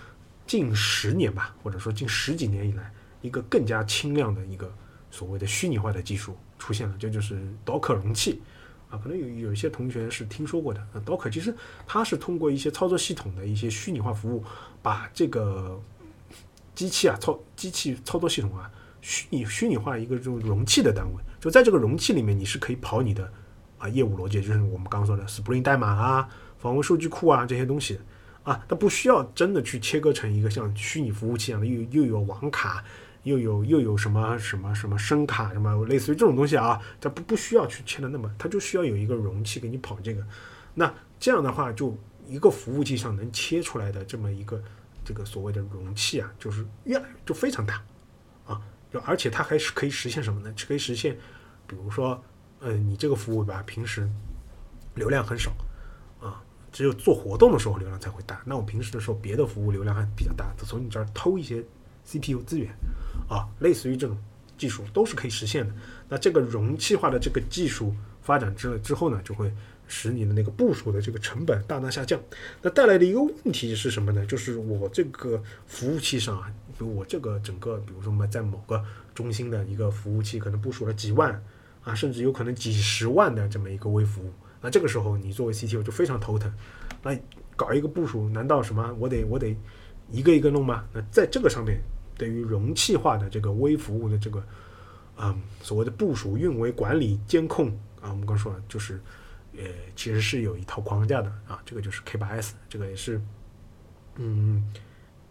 [0.47, 4.73] 近十年吧，或者说近十几年以来，一个更加轻量的一个
[5.11, 8.43] 所谓的虚拟化的技术出现了，这就是 Docker 容器。
[8.89, 10.81] 啊，可能有有一些同学是听说过的。
[10.93, 11.55] 啊，Docker 其实
[11.87, 14.45] 它是通过一些操作系统的一些虚拟化服务，
[14.81, 15.81] 把这个
[16.77, 18.71] 机器啊操机器操作系统啊
[19.01, 21.21] 虚拟虚拟化一个这种容器的单位。
[21.41, 23.29] 就在这个容器里面，你是可以跑你的
[23.79, 27.99] 啊业务逻辑，就是我们刚刚说的 Spring 代码啊、访问数据库啊这些东西
[28.45, 32.85] 啊，它不需要真的去切割成一个像虚拟服务器一样的，又又有网卡。
[33.27, 40.25] 又有又有什么什么什么声卡什么类似于这种东西啊，它不不需要去切的那么，它就需要有一个容器给你跑这个。
[40.75, 41.99] 那这样的话，就
[42.29, 44.63] 一个服务器上能切出来的这么一个
[45.07, 47.81] 这个所谓的容器啊，就是越来就非常大
[48.45, 48.61] 啊，
[48.93, 50.53] 就而且它还是可以实现什么呢？
[50.67, 51.17] 可以实现，
[51.67, 52.21] 比如说，
[52.59, 54.11] 呃，你这个服务吧，平时
[54.97, 55.53] 流量很少
[56.21, 56.43] 啊，
[56.73, 58.43] 只有做活动的时候流量才会大。
[58.45, 61.65] 那我平时的时候，别的服务流量还比较大，从你这儿偷一些
[62.05, 62.75] CPU 资源。
[63.29, 64.17] 啊，类似于这种
[64.59, 65.75] 技术都是可以实现的。
[66.09, 69.53] 那这个容器化的这个技术发展之了之后呢，就会
[69.87, 72.21] 使你的那个部署的这个成本大大下降。
[72.63, 74.25] 那带来的一个问题是什么呢？
[74.27, 78.85] 就是我这个服务器上啊，比如我这个整个，比如说我们在某个
[79.15, 81.43] 中心的一个服务器，可能部署了几万
[81.83, 84.33] 啊，甚至有可能几十万的这么一个微服务。
[84.61, 86.53] 那这个时候你作为 CTO 就非常头疼。
[87.03, 87.17] 那
[87.57, 89.57] 搞一个部署，难道什么我得我得
[90.11, 90.85] 一个一个弄吗？
[90.93, 91.81] 那在这个上面。
[92.19, 94.43] 对于容器化的这个微服务的这个，
[95.19, 97.69] 嗯，所谓的部署、运维、管理、监控
[98.01, 98.99] 啊，我们刚说了，就是，
[99.57, 103.21] 呃，其实是有一套框架的啊，这个就是 K 八 S，这个也是，
[104.17, 104.71] 嗯，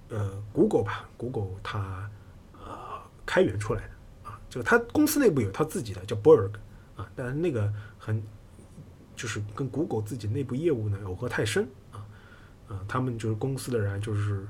[0.10, 2.10] 呃，Google 吧，Google 它
[2.54, 6.52] 呃开源出来的啊，这个它公司内部有它自己的叫 Borg
[6.96, 8.22] 啊，但是那个很
[9.16, 12.06] 就是跟 Google 自己内部业务呢耦合太深啊，
[12.68, 14.48] 呃，他们就是公司的人就是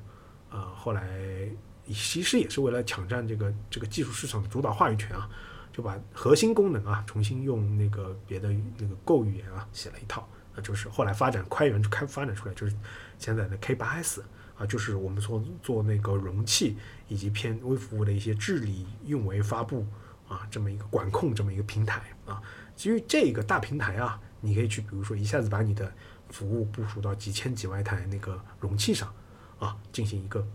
[0.50, 1.48] 呃后来
[1.88, 5.30] 其实也是为了抢占这个这个技术市场的主导话语权啊，
[5.76, 12.74] 就把核心功能啊重新用那个别的那个 Go 语言啊写了一套，那就是后来发展开源开发展出来就是
[13.20, 14.22] 现在的 K8s。
[14.58, 16.78] 啊，就是我们说做那个容器
[17.10, 19.86] 以及偏微服务的一些治理、运维、发布
[20.30, 22.42] 啊，这么一个管控这么一个平台啊。
[22.74, 25.92] 基于这个大平台啊，你可以去，比如说一下子把你的
[26.30, 29.14] 服务部署到几千几万台那个容器上
[29.60, 30.48] 啊，进行一个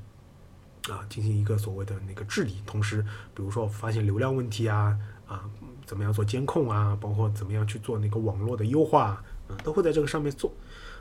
[0.88, 2.62] 啊，进行一个所谓的那个治理。
[2.64, 3.02] 同时，
[3.34, 5.44] 比如说发现流量问题啊啊，
[5.84, 10.52] 怎么样做监控啊，包括怎么样去做那个网络的优化啊，都会在这个上面做。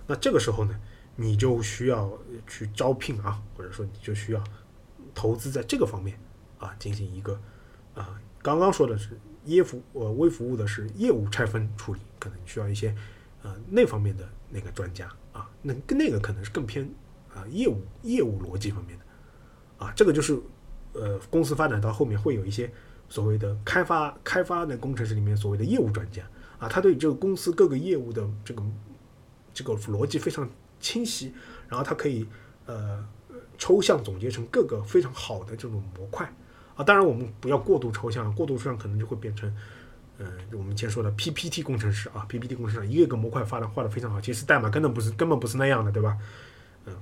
[0.08, 0.80] 那这个时候呢？
[1.22, 2.10] 你就需要
[2.48, 4.42] 去招聘啊，或者说你就需要
[5.14, 6.18] 投资在这个方面
[6.58, 7.38] 啊，进行一个
[7.94, 12.96] 啊，刚刚说的是业服呃微服务的是业务拆分处理，可能需要一些
[13.42, 16.90] 呃那方面的那个专家啊，那跟那个可能是更偏
[17.34, 19.04] 啊业务业务逻辑方面的
[19.80, 20.40] 啊，这个就是
[20.94, 22.72] 呃公司发展到后面会有一些
[23.10, 26.22] 所谓的开发开发的工程师里面所谓的业务专家
[26.60, 28.62] 啊，他对这个公司各个业务的这个
[29.54, 30.48] 这个逻辑非常。
[30.82, 31.34] 清晰，
[31.68, 32.26] 然后他可以
[32.66, 33.06] 呃
[33.58, 36.26] 抽象总结成各个非常好的这种模块
[36.74, 36.86] 啊。
[36.86, 39.54] 当然我们不要过度抽象，过度抽象可能就会变成
[40.18, 46.18] 呃我们前说的 PPT 工程师啊，PPT 工程师一个个模块画的画的非常好，其实代码根本不是根本不是那样的，对吧？
[46.86, 46.96] 嗯，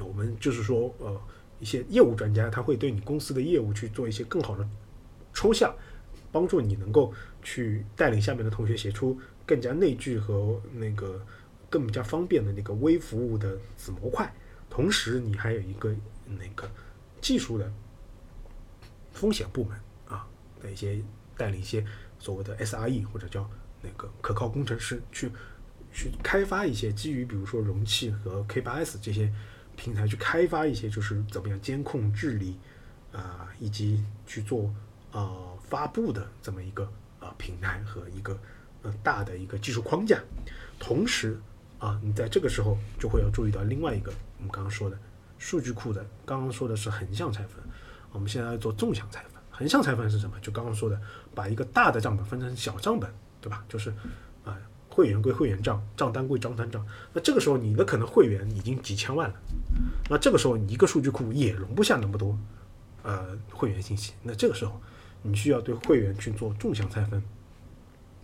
[0.00, 1.16] 我们就是说呃
[1.60, 4.68] 一些业务专家他会对你公司的业务去做一些更好的
[5.32, 5.74] 抽象，
[6.32, 11.24] 帮助你能够去带领下面的同学写出更加内聚和那个。
[11.70, 14.34] 更加方便的那个微服务的子模块，
[14.70, 15.94] 同时你还有一个
[16.24, 16.66] 那个
[17.20, 17.70] 技术的
[19.12, 20.26] 风险部门啊
[20.62, 20.98] 的一些
[21.36, 21.84] 带领一些
[22.18, 23.46] 所谓的 SRE 或者叫
[23.82, 25.30] 那个可靠工程师去
[25.92, 29.30] 去开发一些基于比如说容器和 K8s 这些
[29.78, 32.58] 平台去开发一些就是怎么样监控治理
[33.12, 34.70] 啊以及去做
[35.10, 36.84] 啊发布的这么一个
[37.18, 38.38] 啊平台和一个
[38.82, 40.20] 呃大的一个技术框架，
[40.78, 41.40] 同时。
[41.80, 44.98] 啊，你在这个时候就会要注意到另外一个，我们刚刚说的
[45.38, 47.62] 数据库的，刚刚说的是横向拆分，
[48.10, 49.40] 我们现在要做纵向拆分。
[49.48, 50.36] 横向拆分是什么？
[50.40, 51.00] 就刚刚说的，
[51.36, 53.08] 把一个大的账本分成小账本，
[53.40, 53.64] 对吧？
[53.68, 53.94] 就是，
[54.88, 56.84] 会员归会员账，账单归账单账。
[57.12, 59.34] 那这个时候你的可能会员已经几千万了，
[60.08, 62.36] 那这个时候你一个数据库也容不下那么多
[63.02, 64.12] 呃会员信息。
[64.22, 64.80] 那这个时候
[65.22, 67.22] 你需要对会员去做纵向拆分。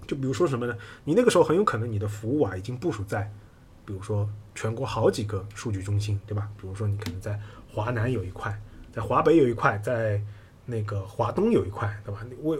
[0.06, 0.76] 就比如说什么呢？
[1.04, 3.32] 你那个时候很有可能你的服务啊已经部署在。
[3.86, 6.48] 比如说全国好几个数据中心，对吧？
[6.58, 7.38] 比如说你可能在
[7.70, 8.58] 华南有一块，
[8.90, 10.18] 在华北有一块，在
[10.64, 12.24] 那个华东有一块，对吧？
[12.42, 12.58] 为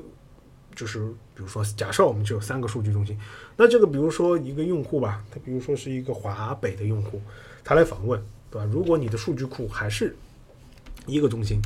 [0.75, 3.19] 就是比如说假设我们只有三个数据中心，
[3.57, 7.21] 那这个比如说一个用户吧，他比如说是一个华北的用户，
[7.63, 8.69] 他来访问，对吧？
[8.73, 10.15] 如果你的数据库还是
[11.07, 11.61] 一个中心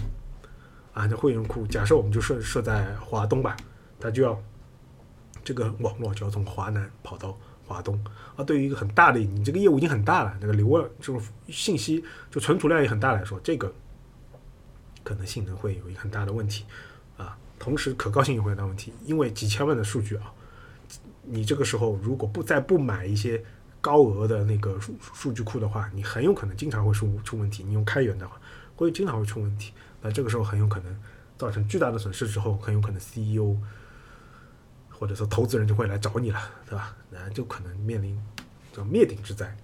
[0.93, 3.57] 啊，那会员库假设我们就设设在华东吧，
[3.99, 4.41] 他就要
[5.45, 7.37] 这个网络就要从华南跑到。
[7.69, 8.03] 华东
[8.35, 13.71] 啊，对于一个很大的你这个业务已经很大了，那个流量这种信息就存储量也很大来说，这个
[15.05, 16.65] 可能性能会有一个很大的问题。
[17.59, 20.33] 同时可靠性也会有大问题，因为几千万的数据啊，
[21.23, 23.43] 你这个时候如果不再不买一些
[23.81, 27.63] 高额的那个数数据库的话，你很有可能经常会出出问题。
[27.65, 28.41] 你用开源的话，
[28.77, 29.73] 会经常会出问题。
[30.01, 30.97] 那这个时候很有可能
[31.37, 33.57] 造成巨大的损失之后，很有可能 CEO。
[34.91, 36.93] 或者说投资人就会来找你了，对吧？
[37.09, 38.21] 那就可能面临
[38.73, 39.57] 这灭顶之灾。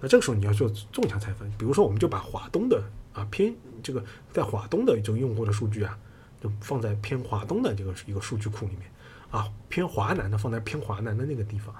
[0.00, 3.54] 那这个时候你要做纵向拆分，比如说我们就把华东的啊偏
[3.84, 5.96] 这个在华东的这种用户的数据啊，
[6.40, 8.82] 就放在偏华东的这个一个数据库里面。
[9.30, 11.74] 啊，偏华南的放在偏华南的那个地方。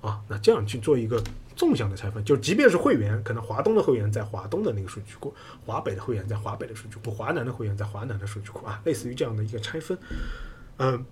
[0.00, 1.22] 啊，那这样去做一个
[1.54, 5.32] 纵向的拆分，就即便是会员，可能华东的会员在华东的那个数据库，
[5.64, 9.96] 华北的会员在华北的数据库，华南的会员在华南的数据库啊，类似于这样的一个拆分，
[10.78, 11.04] 嗯。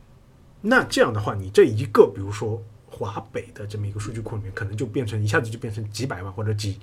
[0.63, 6.79] 那这样的话，你这一个，比如说华北的这么一个数据库里面，可能就变成一下子就变成几百万或者几，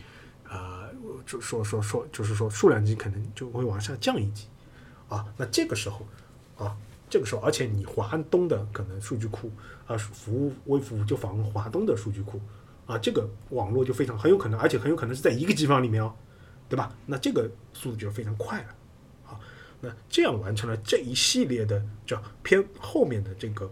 [0.49, 0.89] 呃，
[1.27, 4.47] 就说说说，就是说数量级可能就会往下降一级，
[5.09, 6.05] 啊，那这个时候，
[6.57, 6.75] 啊，
[7.09, 9.51] 这个时候，而且你华东的可能数据库
[9.85, 12.39] 啊，服务微服务就访问华东的数据库，
[12.85, 16.13] 啊，这个网络就非常很有可能，而且很有可能是在一个机房里面哦，
[16.67, 16.95] 对吧？
[17.05, 18.67] 那这个速度就非常快了。
[19.79, 23.71] 那这样完成了这一系列的叫偏后面的这个，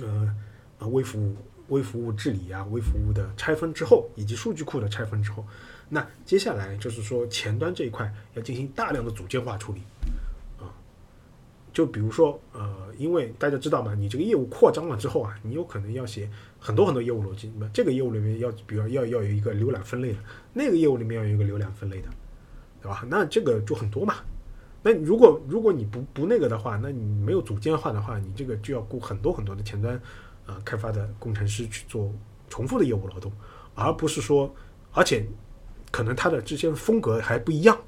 [0.00, 0.34] 呃
[0.78, 1.36] 呃微服务、
[1.68, 5.44] 微服务治理啊、微服务的拆分之后，以及数据库的拆分之后，
[5.90, 9.82] 那接下来就是说前端这一块要进行大量的组件化处理，
[11.76, 16.26] 就比如说呃，因为大家知道嘛，你这个业务扩张了之后啊，你有可能要写
[16.58, 20.18] 很多很多业务逻辑，那么这个业务里面要比如要要有一个浏览分类的，
[20.54, 22.08] 那个业务里面要有一个浏览分类的，
[22.80, 23.04] 对吧？
[23.10, 24.14] 那这个就很多嘛。
[24.82, 30.00] 那如果如果你不不那个的话，那你没有组件化的话，你这个就要雇很多很多的前端
[30.46, 32.10] 呃开发的工程师去做
[32.48, 33.30] 重复的业务劳动，
[33.74, 34.50] 而不是说，
[34.92, 35.26] 而且
[35.92, 37.78] 可能它的这些风格还不一样，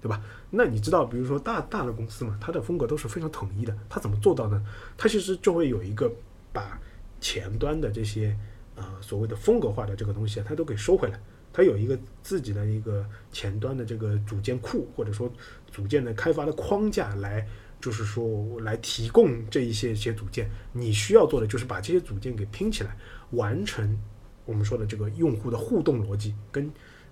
[0.00, 0.22] 对吧？
[0.54, 4.62] 那你知道，比如说大大的公司嘛，它的风格都是非常统一的，它怎么做到呢？
[4.98, 6.12] 它其实就会有一个
[6.52, 6.78] 把
[7.22, 8.36] 前端的这些
[8.74, 11.18] 呃所谓的风格化的这个东西，它都给收回来。
[11.54, 15.30] 它有一个自己的一个前端的这个组件库，或者说
[15.70, 17.46] 组件的开发的框架来，
[17.80, 20.50] 就是说来提供这一些些组件。
[20.72, 22.96] 你需要做的就是把这些组件给拼起来，
[23.32, 23.98] 完成
[24.44, 26.70] 我们说的这个用户的互动逻辑，跟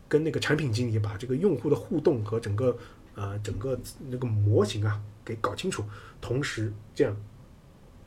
[0.08, 2.76] 跟那个产品经理把这个用户的互动和整个
[3.14, 5.84] 呃整个那个模型啊给搞清楚，
[6.20, 7.16] 同时这样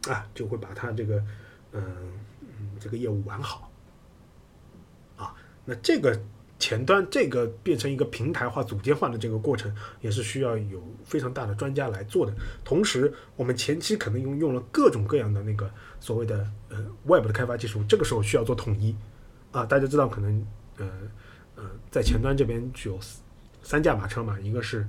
[0.07, 1.17] 啊就会把它这个
[1.71, 1.83] 嗯
[2.41, 3.71] 嗯这个业务完好。
[5.17, 5.33] 啊
[5.65, 6.19] 那这个
[6.59, 12.33] 前端这个变成一个平台化、组件化的这个过程，也是需要有非常大的专家来做的。
[12.63, 18.95] 同时，我们前期可能用用了各种各样的那个所谓的呃 Web 的开发技术，这个时候需要做统一
[19.51, 19.65] 啊。
[19.65, 20.47] 大家知道，可能
[20.77, 20.89] 呃
[21.55, 22.97] 呃在前端这边具有
[23.63, 24.87] 三驾马车嘛，一个是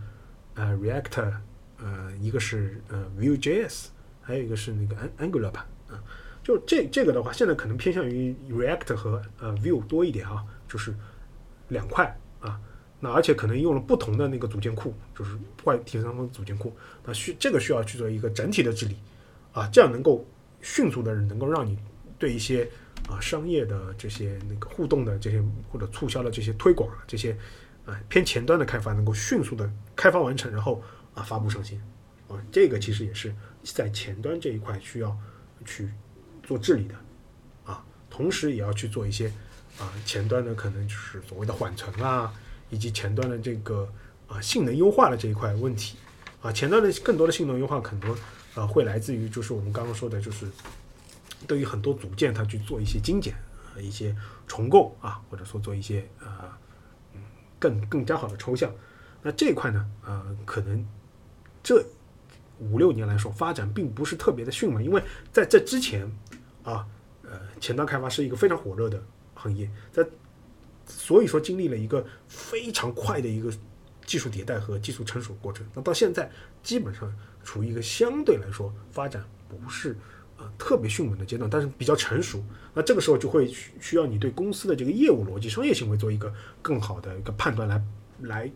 [0.55, 1.33] 呃 React，
[1.79, 3.87] 呃一个是呃 Vue.js，
[4.21, 6.03] 还有一个是那个 Angular 吧啊。
[6.43, 10.45] 就这这个的话，现在可能偏向于 React 和呃 Vue 多一点啊。
[10.67, 10.93] 就是
[11.69, 12.61] 两块啊，
[12.99, 18.97] 那而且可能用了不同的那个组件库，就是外第三方组件库，那需这个需要去做一个整体的治理
[19.53, 20.27] 啊，这样能够
[20.63, 21.79] 迅速的能够让你
[22.19, 22.69] 对一些
[23.09, 27.37] 啊商业的这些那个互动的这些或者促销的这些推广啊这些
[27.87, 30.83] 啊偏前端的开发能够迅速的开发完成，然后
[31.15, 31.81] 啊发布上线
[32.29, 35.17] 啊，这个其实也是在前端这一块需要
[35.65, 35.91] 去
[36.43, 36.95] 做治理的
[37.65, 39.33] 啊，同时也要去做一些。
[39.77, 42.33] 啊，前端的可能就是所谓的缓存啊，
[42.71, 43.93] 以及前端的这个
[44.29, 45.97] 啊性能优化的这一块问题
[46.41, 48.17] 啊，前端的更多的性能优化可能
[48.55, 50.47] 呃会来自于就是我们刚刚说的，就是
[51.49, 53.35] 对于很多组件它去做一些精简
[53.81, 54.15] 一些
[54.47, 56.49] 重构啊，或者说做一些呃
[57.71, 58.73] 更更加好的抽象。
[59.23, 60.87] 那这一块呢，呃，可能
[61.63, 61.85] 这
[62.59, 65.03] 五六年来说发展并不是特别的迅猛，因为
[65.33, 66.11] 在这之前
[66.63, 66.87] 啊，
[67.23, 69.03] 呃，前端开发是一个非常火热的。
[69.37, 70.07] 行业在，
[70.87, 73.53] 所以说经历了一个非常快的一个
[74.07, 75.67] 技术迭代和技术成熟过程。
[75.75, 76.31] 那到现在
[76.63, 77.13] 基本上
[77.43, 79.97] 处于一个相对来说发展不是
[80.59, 82.43] 特别迅猛的阶段，但是比较成熟。
[82.75, 87.83] 那这个时候就会需需要你对公司的这个业务逻辑、商业行为做一个更好的一个判断，来
[88.21, 88.51] 来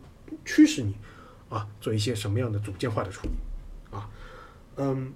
[0.44, 0.94] 驱使你
[1.48, 4.08] 啊做一些什么样的组件化的处理啊。
[4.76, 5.12] 嗯，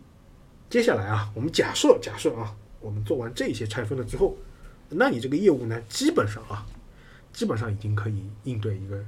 [0.70, 4.36] 接下来啊，我们假设假设啊，我们做完这些拆分了之后。
[4.94, 6.66] 那你这个业务呢，基本上啊，
[7.32, 9.02] 基本上已经可以应对一个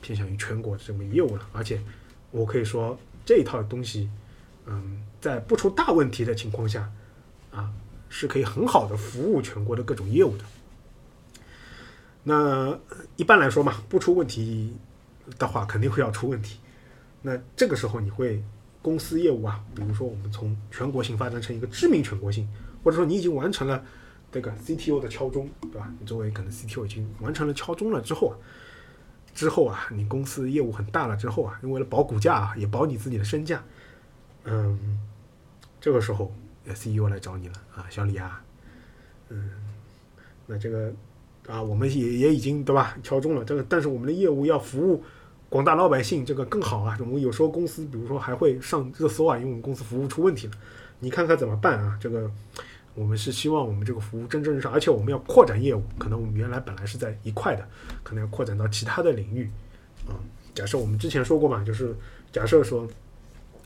[0.00, 1.48] 偏向于全国这么一个业务了。
[1.52, 1.80] 而且
[2.32, 4.10] 我可以说这一套东西，
[4.66, 6.90] 嗯，在不出大问题的情况下，
[7.58, 7.72] 啊，
[8.08, 10.44] 是可以很好的服务全国的各种业务的。
[12.22, 12.78] 那
[13.16, 14.76] 一般来说嘛，不出问题
[15.38, 16.58] 的话，肯定会要出问题。
[17.22, 18.42] 那这个时候你会
[18.80, 22.48] 公司业务啊，比如说我们从全国性发展成一个知名全国性，
[22.82, 23.84] 或者说你已经完成了。
[24.30, 25.90] 这个 CTO 的敲钟，对吧？
[25.98, 28.36] 你作为可能 CTO 已经完成了敲钟了之后啊，
[29.34, 33.64] 之后啊，你公司业务很大了之后啊，为了保股价啊，也保你自己的身价，
[34.44, 34.98] 嗯，
[35.80, 36.30] 这个时候
[36.72, 38.42] CEO 来找你了啊，小李啊，
[39.28, 39.50] 嗯，
[40.46, 40.92] 那这个
[41.46, 45.02] 啊，我们也也已经对吧敲钟了，这个但是我们的业务要服务
[45.48, 46.96] 广大老百姓，这个更好啊。
[47.00, 50.52] 我们有时候公司比如说还会上热搜啊，因为我们公司服务出问题了，
[51.00, 51.98] 你看看怎么办啊？
[52.00, 52.30] 这个。
[52.94, 55.80] 我们是希望我们这个服务蒸蒸日上，而且我们要扩展业务。
[56.00, 57.64] 可能我们原来本来是在一块的，
[58.02, 59.48] 可能要扩展到其他的领域。
[60.08, 60.18] 啊，
[60.52, 61.94] 假设我们之前说过嘛，就是
[62.32, 62.88] 假设说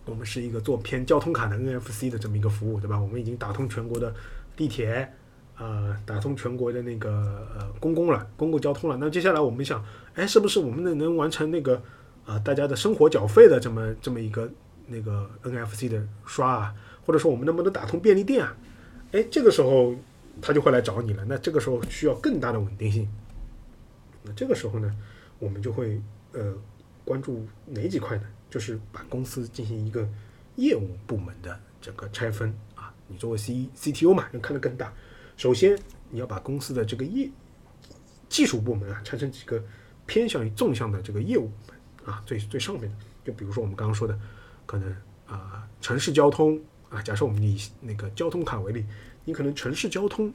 [0.04, 2.98] 我们是一个做偏交通卡的 NFC 的这么一个服务，对吧？
[3.00, 4.12] 我们已经打通全国的
[4.56, 5.12] 地铁，
[5.56, 7.10] 呃，打通全国的那个
[7.56, 8.96] 呃公共了，公共交通了。
[8.98, 9.84] 那接下来我们想，
[10.14, 11.80] 哎，是不是我们能能完成那个
[12.26, 14.50] 啊大家的生活缴费的这么这么一个
[14.88, 16.74] 那个 NFC 的刷啊？
[17.06, 18.56] 或者说我们能不能打通便利店啊？
[19.12, 19.94] 哎，这个时候
[20.40, 21.24] 他就会来找你了。
[21.28, 23.08] 那这个时候需要更大的稳定性。
[24.24, 24.92] 那这个时候呢，
[25.38, 26.00] 我们就会
[26.32, 26.52] 呃
[27.04, 28.24] 关注哪几块呢？
[28.52, 30.06] 就是把公司进行一个
[30.56, 32.92] 业务部门的整个拆分啊。
[33.06, 34.92] 你作为 C CTO 嘛，要看得更大。
[35.38, 35.78] 首先
[36.10, 37.30] 你要把公司的这个业
[38.28, 39.64] 技术部门啊拆成几个
[40.04, 44.18] 偏向于纵向的这个业务部门啊，最最上面的，就比如说我们刚刚说的，
[44.66, 44.94] 可能
[45.26, 48.84] 啊城市交通啊，假设我们以那个交通卡为例，
[49.24, 50.30] 你可能城市交通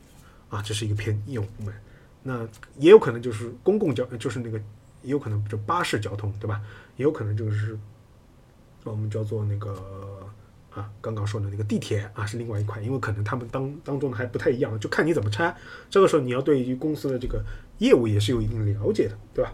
[0.50, 1.74] 啊，这是一个偏业务部门，
[2.24, 2.48] 那
[2.80, 4.58] 也有可能就是公共交，就是那个
[5.04, 6.60] 也有可能就巴士交通，对吧？
[6.96, 7.78] 也有可能就是
[8.84, 9.76] 我们叫做那个。
[10.70, 15.56] 啊，刚刚说的那个地铁啊，是另外一块，因为可能他们当当中还不太一样，就看你怎么拆。
[15.90, 17.44] 这个时候你要对于公司的这个
[17.80, 19.52] 业务也是有一定了解的，对吧？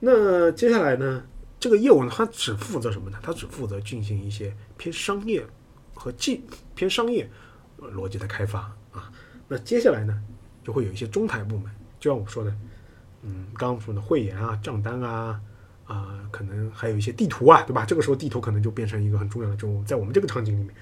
[0.00, 1.22] 那接下来呢，
[1.60, 3.18] 这个业务呢，它只负责什么呢？
[3.22, 5.44] 它只负责进行一些偏商业
[5.92, 6.42] 和技
[6.74, 7.30] 偏商业
[7.78, 8.60] 逻辑的开发
[8.92, 9.12] 啊。
[9.48, 10.22] 那接下来呢，
[10.64, 11.70] 就会有一些中台部门，
[12.00, 12.50] 就像我说的，
[13.20, 15.38] 嗯，刚刚说的会员啊、账单啊。
[15.92, 17.84] 啊，可能还有一些地图啊，对吧？
[17.84, 20.74] 这个时候地图可能就变成一个很重要的，就在我们这个场景里面，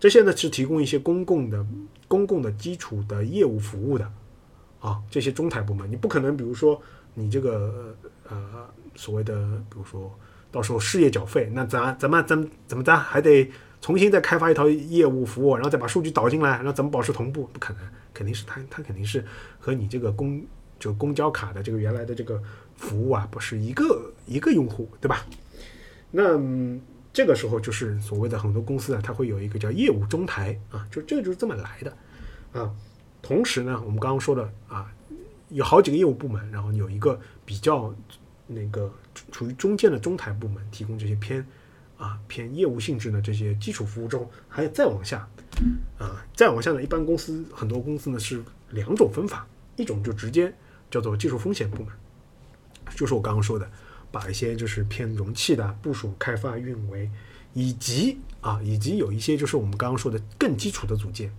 [0.00, 1.62] 这些呢是提供一些公共的、
[2.08, 4.10] 公共的基础的业务服务的
[4.80, 5.02] 啊。
[5.10, 6.80] 这些中台部门，你不可能，比如说
[7.12, 7.94] 你这个
[8.30, 9.34] 呃所谓的，
[9.68, 10.10] 比如说
[10.50, 13.50] 到时候事业缴费，那咱咱们怎怎么着还得
[13.82, 17.50] 重新再开发一套业务服务，然后再把数据导进来，然后怎么保持同步？
[17.52, 17.82] 不可能，
[18.14, 19.22] 肯定是它它肯定是
[19.58, 20.42] 和你这个公
[20.78, 22.40] 就公交卡的这个原来的这个。
[22.76, 25.26] 服务啊，不是一个一个用户，对吧？
[26.10, 26.38] 那
[27.12, 31.96] 这个时候就是所谓的很多公司啊，它会有一个叫业务中台啊，就这个就是这么来的
[32.52, 32.70] 啊。
[33.22, 34.92] 同时呢，我们刚刚说的啊，
[35.48, 37.92] 有好几个业务部门，然后有一个比较
[38.46, 38.92] 那个
[39.32, 41.44] 处于中间的中台部门，提供这些偏
[41.96, 45.28] 啊偏业务性质的这些基础服务之后，还有再往下
[45.98, 49.46] 啊，再往下呢，一般公司很多公司呢是两种分法，
[49.76, 50.54] 一种就直接
[50.90, 51.92] 叫做技术风险部门。
[52.96, 53.70] 就是我刚刚说的，
[54.10, 57.08] 把一些就是偏容器的部署、开发、运维，
[57.52, 61.30] 以及啊，以及有一些就是我们刚刚说的更基础的组件，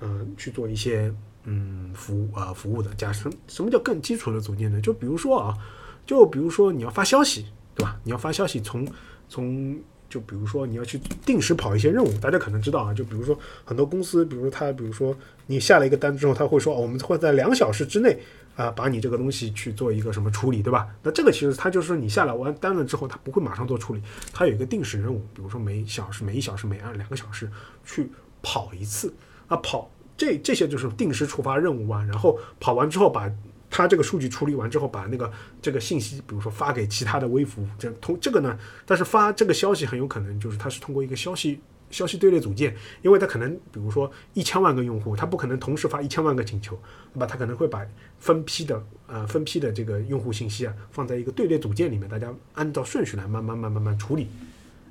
[0.00, 2.92] 嗯，去做一些嗯服务啊服务的。
[2.94, 4.80] 假设什么叫更基础的组件呢？
[4.80, 5.56] 就比如说啊，
[6.04, 7.46] 就比如说你要发消息，
[7.76, 8.00] 对吧？
[8.02, 8.84] 你要发消息，从
[9.28, 9.78] 从
[10.08, 18.18] 就比如说你要去定时跑一些任务，大家可能知道啊，就比如说很多公司，比如他，比如说你下了一个单之后，他会说，我们会在两小时之内。
[18.56, 20.88] 啊，把你这个东西去做一个什么处理，对吧？
[21.02, 24.00] 那这个其实它就是，你下来完单了之后，它不会马上做处理，
[24.32, 27.50] 它有一个定时任务，比如说每小时、每一小时、每按两个小时
[27.84, 28.10] 去
[28.42, 29.14] 跑一次
[29.46, 33.30] 啊，跑这这些就是定时触发任务啊，然后跑完之后，把
[33.70, 35.30] 它这个数据处理完之后，把那个
[35.60, 41.60] 这个信息，比如说发给其他的微服务，这通这个呢，但是发这个消息很有可能就是它是通过一个消息。
[41.90, 46.78] 消息队列组件，因为它可能，比如说一千万个用户，它不可能同时发一千万个请求，
[47.14, 47.26] 对吧？
[47.26, 47.86] 它可能会把
[48.18, 54.28] 分批的，呃，分批的这个用户信息啊，放在一个队列组件里面，大家按照顺序来慢慢慢慢慢处理，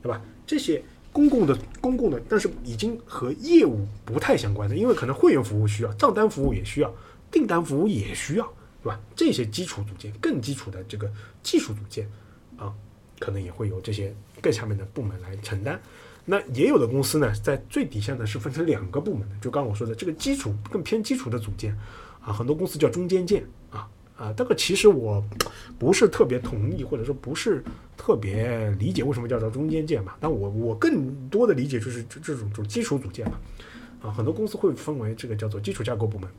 [0.01, 0.21] 对吧？
[0.47, 0.81] 这些
[1.11, 6.93] 公共的、公共的，但是已经和业务不太相关的，因为可能会员服务需要，账单服务也需要，
[7.29, 8.45] 订单服务也需要，
[8.81, 8.99] 对吧？
[9.15, 11.11] 这些基础组件、更基础的这个
[11.43, 12.09] 技术组件
[12.57, 12.73] 啊，
[13.19, 15.79] 可能也会由这些更下面的部门来承担。
[16.27, 21.77] 那也有的公司呢，在最底下呢是分成两个部门的，就刚刚我说的这个基础更偏基础的组件，
[22.19, 25.23] 啊，很多公司叫中间件啊啊，这个其实我
[25.77, 27.63] 不是特别同意，或者说不是
[27.95, 30.15] 特别理解为什么叫做中间件嘛。
[30.19, 33.37] 但我我更多的理解就是这这种种基础组件嘛，
[34.01, 36.29] 啊，很多公司会分为这个叫做基础架构部门，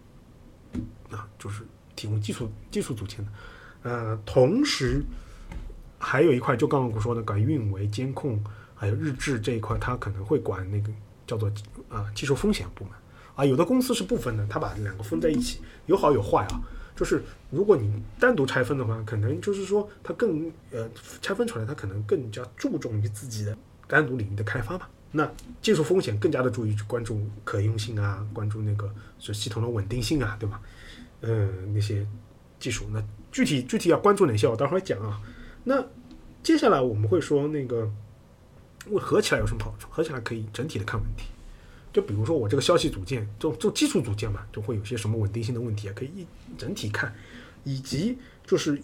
[1.11, 1.63] 啊，就是
[1.95, 3.31] 提供基础基础组件的，
[3.85, 5.01] 呃，同时
[5.97, 8.43] 还有一块就刚刚我说的搞运维监控。
[8.77, 10.93] 还有日志这一块，他可能会管那个
[11.27, 11.51] 叫做
[11.89, 12.93] 啊技术风险部门
[13.35, 13.45] 啊。
[13.45, 16.61] 有的公司是不分的，他把两个分在一起，有好有坏啊。
[16.95, 20.89] 就是如果你单独拆分的话，可能就是说它更呃
[21.21, 23.57] 拆分出来，它可能更加注重于自己的
[23.87, 24.87] 单独领域的开发嘛。
[25.13, 25.31] 那
[25.63, 30.61] 技术风险更加的注意去关注可用性啊，关注那个是系统的稳定性啊，对吧？
[31.23, 32.07] 嗯，那些
[32.59, 35.21] 技术，那具体具体要关注哪些，我待会儿讲啊。
[35.65, 35.85] 那
[36.43, 37.91] 接下来我们会说那个。
[38.95, 39.89] 合起来有什么好处？
[39.91, 41.25] 合起来可以整体的看问题。
[41.93, 46.27] 就比如说我这个消息组件，就就基础组件嘛，就会有些什么稳定性的问题啊，可以一
[46.59, 47.15] 整体看。
[47.65, 48.79] 以及就是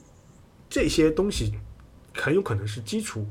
[0.70, 1.52] 这些东西
[2.14, 3.26] 很有可能是基础，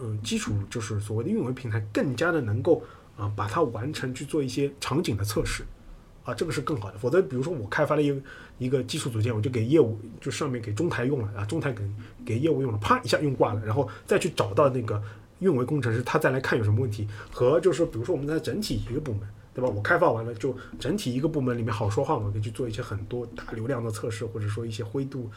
[0.00, 2.82] 嗯，基础就是所谓的运维平台更加的能够
[3.16, 5.64] 啊把它完成去做一些场景的测试
[6.22, 6.96] 啊，这个是更好的。
[6.96, 8.20] 否则比如说我开发了一个
[8.58, 11.82] 一个基础组件，我就给业务就上面给中台用了啊，中台给
[12.24, 15.02] 给业务用了，啪一下用挂了，然后再去找到那个。
[15.40, 19.20] 运维工程师他再来看有什么问题，和就是，比如说我们在整体一个部门，
[19.54, 19.68] 对吧？
[19.68, 25.30] 我开发完了，就整体一个部门里面好说话嘛，可以去做一些很多大流量的测试，或者说一些灰度，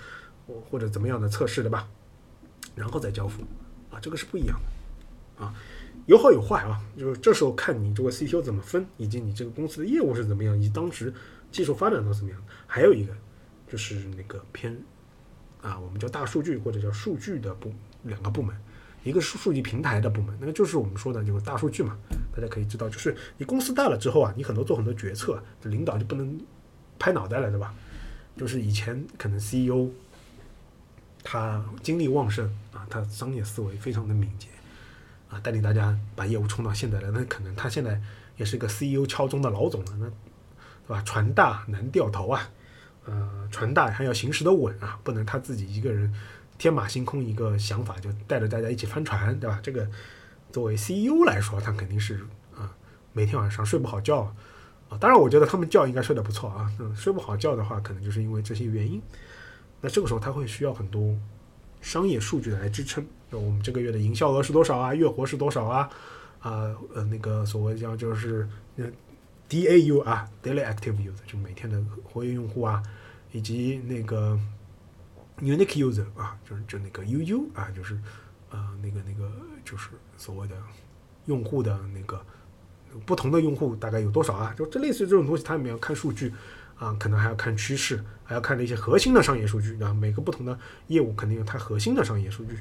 [0.47, 1.87] 或或者怎么样的测试，对吧？
[2.75, 3.41] 然后再交付，
[3.89, 4.59] 啊，这个是不一样
[5.37, 5.53] 的，啊，
[6.05, 11.13] 有好有坏啊，就是这时候看你这个 CTO 怎么分，以及你这个公司的业务是怎么样，以及当时
[11.51, 12.39] 技术发展到怎么样。
[12.65, 13.13] 还有一个
[13.67, 14.77] 就是那个偏
[15.61, 17.71] 啊，我们叫大数据或者叫数据的部
[18.03, 18.55] 两个部门。
[19.03, 21.97] 一个是数据平台的部门，那个就是我们说的这个大数据嘛。
[22.35, 26.39] 大家可以知道，就是你公司大了之后啊，你很多做很多决策，这领导就不能
[26.97, 27.73] 拍脑袋了，对吧？
[28.37, 29.89] 就是以前可能 CEO
[31.23, 34.47] 他精力旺盛啊，他商业思维非常的敏捷
[35.29, 38.01] 啊，带领大家把业务冲到现在来，那可能他现在
[38.37, 41.01] 也是个 CEO 敲钟的老总了，那对吧？
[41.03, 42.49] 船大难掉头啊，
[43.05, 46.13] 呃，船大还要行驶的稳啊，不能他自己一个人
[46.61, 49.59] 天马行空一个想法就带着大家一起翻船，对吧？
[49.63, 49.87] 这个。
[50.51, 52.19] 作为 CEO 来说，他肯定是
[52.53, 52.75] 啊，
[53.13, 54.19] 每天晚上睡不好觉
[54.89, 54.97] 啊。
[54.99, 56.69] 当然，我觉得他们觉应该睡得不错啊。
[56.77, 59.01] 嗯，睡不好觉的话，可能就是因为这些原因。
[59.79, 61.15] 那这个时候他会需要很多
[61.79, 63.01] 商业数据来支撑。
[63.29, 64.93] 那我们这个月的营销额是多少啊？
[64.93, 65.89] 月活是多少啊？
[66.41, 68.45] 啊呃，那个所谓叫就是
[68.75, 68.85] 呃
[69.49, 72.83] DAU 啊，Daily Active User，就每天的活跃用户啊，
[73.31, 74.37] 以及那个
[75.39, 77.99] Unique User 啊，就是就那个 UU 啊，就是
[78.49, 79.31] 呃那个那个
[79.63, 79.89] 就是。
[80.17, 80.55] 所谓的
[81.25, 82.23] 用户的那个
[83.07, 84.53] 不同的用户大概有多少啊？
[84.55, 86.31] 就这类似于这种东西，它里面要看数据
[86.77, 89.91] 啊，可能还要看趋势，还要看那些核心的商业数据啊。
[89.91, 90.55] 每个不同的
[90.89, 92.59] 业务肯定有它核心的商业数据。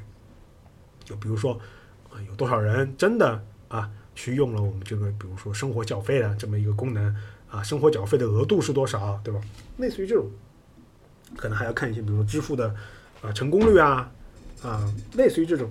[1.03, 1.53] 就比如说
[2.09, 7.15] 啊，有多少人真的啊去用了我们这个，比如说生活缴费的这么一个功能
[7.47, 9.39] 啊，生活缴费的额度是多少，对吧？
[9.77, 10.27] 类似于这种，
[11.37, 12.75] 可能还要看一些，比如说支付的
[13.21, 14.11] 啊成功率啊
[14.61, 15.69] 啊，类似于这种。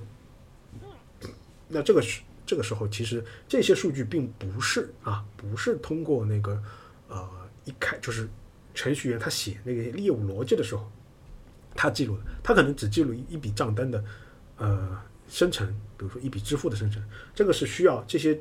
[1.68, 6.60] 那这个是这个时候，其实这些数据并不是啊，不是通过那个
[7.08, 7.28] 呃
[7.64, 8.28] 一开就是
[8.74, 10.90] 程序员他写那个业务逻辑的时候，
[11.76, 14.04] 他记录的，他可能只记录一笔账单的
[14.56, 15.64] 呃生成，
[15.96, 17.00] 比如说一笔支付的生成，
[17.32, 18.36] 这个是需要这些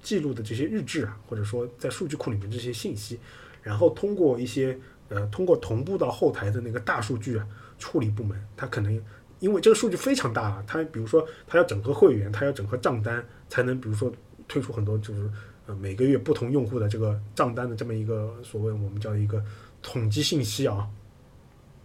[0.00, 3.18] 记录的这些日志啊，或者说在数据库里面这些信息，
[3.60, 4.78] 然后通过一些
[5.14, 7.46] 呃通过同步到后台的那个大数据啊
[7.78, 9.00] 处理部门，他可能。
[9.42, 14.12] 因为这个数据非常大啊，它比如说它要整合会员，它要整合账单，才能比如说
[14.46, 15.28] 推出很多就是
[15.66, 19.44] 呃每个月不同用户的这个账单的这么一个所谓我们叫一个
[19.82, 20.88] 统计信息啊，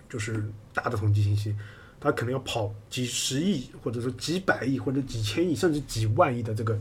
[0.07, 1.55] 就是大的统计信息，
[1.99, 6.79] 它可能要跑几十亿或者说几百亿或者几千亿甚至几万亿的这个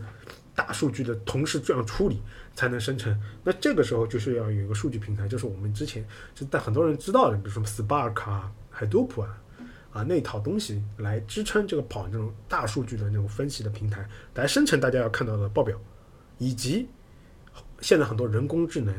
[0.54, 2.20] 大数据的同时这样处理
[2.56, 3.16] 才能生成。
[3.44, 6.04] 那这个时候就是要有一个数据平台，就是我们之前
[6.34, 9.38] 就但很多人知道的，比如说 Spark 啊、Hadoop 啊。
[9.92, 15.74] 啊，那套东西来支撑这个跑这种大数据的那种分析的平台，来生成大家要看到的报表，
[16.36, 16.86] 以及
[17.80, 18.94] 现在很多人工智能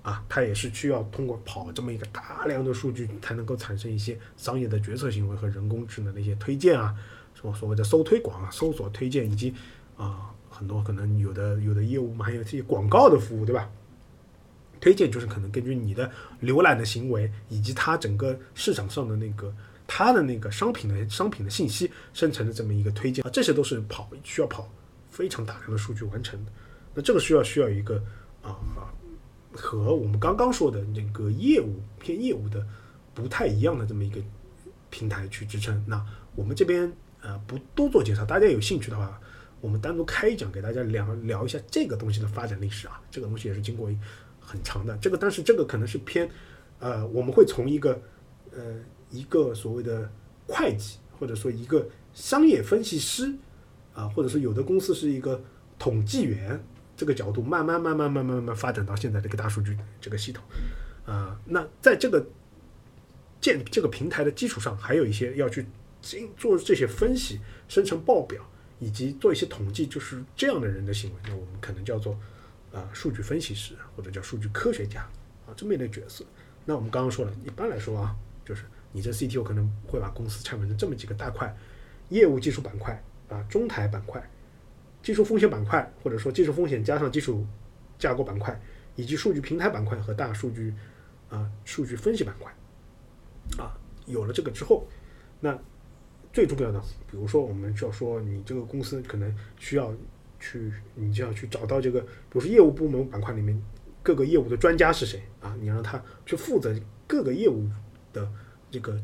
[0.00, 6.94] 啊，它也是需要通过跑这么一个大量的数据，才能够产生一些商业的决策行为和人工智能的一些推荐啊，
[7.34, 9.52] 什么所谓的搜推广啊、搜索推荐，以及
[9.98, 13.68] 啊很多可能有的有的业务嘛，还有这些广告的服务，对吧？
[14.80, 16.08] 推荐就是可能根据你的
[16.40, 19.52] 浏览的行为，以及它整个市场上的那个。
[19.94, 24.66] 它的那个商品的商品的信息生成的这么一个推荐啊，这些都是跑需要跑
[25.10, 26.42] 非常大量的数据完成。
[26.94, 28.02] 那这个需要需要一个
[28.40, 28.56] 啊
[29.52, 32.64] 和我们刚刚说的那个业务偏业务的
[33.12, 34.18] 不太一样的这么一个
[34.88, 35.84] 平台去支撑。
[35.86, 36.02] 那
[36.34, 36.90] 我们这边
[37.20, 39.20] 呃不多做介绍，大家有兴趣的话，
[39.62, 43.00] 我们单独开一讲给大家聊聊一下这个东西的发展历史啊。
[43.10, 43.90] 这个东西也是经过
[44.38, 46.28] 很长的这个，但是这个可能是偏
[46.78, 48.02] 呃我们会从一个
[48.50, 48.76] 呃。
[49.14, 50.10] 一个所谓的
[50.46, 53.30] 会计，或者说一个商业分析师，
[53.92, 55.38] 啊，或者说有的公司是一个
[55.78, 56.58] 统计员，
[56.96, 60.42] 这个角度慢慢慢慢慢慢慢慢发展到现在这个大数据这个系统，
[61.04, 62.26] 啊，那在这个
[63.38, 65.66] 建这个平台的基础上，还有一些要去
[66.00, 67.38] 进做这些分析、
[67.68, 68.42] 生成报表
[68.82, 72.18] 以及做一些统计，就是这样的人的行为，那我们可能叫做
[72.72, 75.02] 啊数据分析师或者叫数据科学家
[75.46, 76.24] 啊这么一类角色。
[76.64, 78.64] 那我们刚刚说了一般来说啊，就是。
[78.94, 81.56] 你这 CTO 可能会把公司拆分成这么几个大块：
[82.10, 84.22] 业务技术板块啊，中台板块，
[85.02, 87.46] 技术风险板块，或者说技术风险加上技术
[87.98, 88.60] 架构板块，
[88.94, 90.74] 以及数据平台板块和大数据
[91.30, 92.54] 啊数据分析板块。
[93.56, 93.72] 啊，
[94.04, 94.86] 有了这个之后，
[95.40, 95.58] 那
[96.32, 96.80] 最重要的，
[97.10, 99.94] 比如说我们就要说，你这个公司可能需要
[100.40, 103.60] 去，你就要去找到这个，比如说业务部门板块里面
[104.02, 105.56] 各个业务的专家是谁啊？
[105.60, 106.74] 你让他去负责
[107.06, 107.68] 各个业务
[108.12, 108.28] 的。
[108.72, 108.98] 这个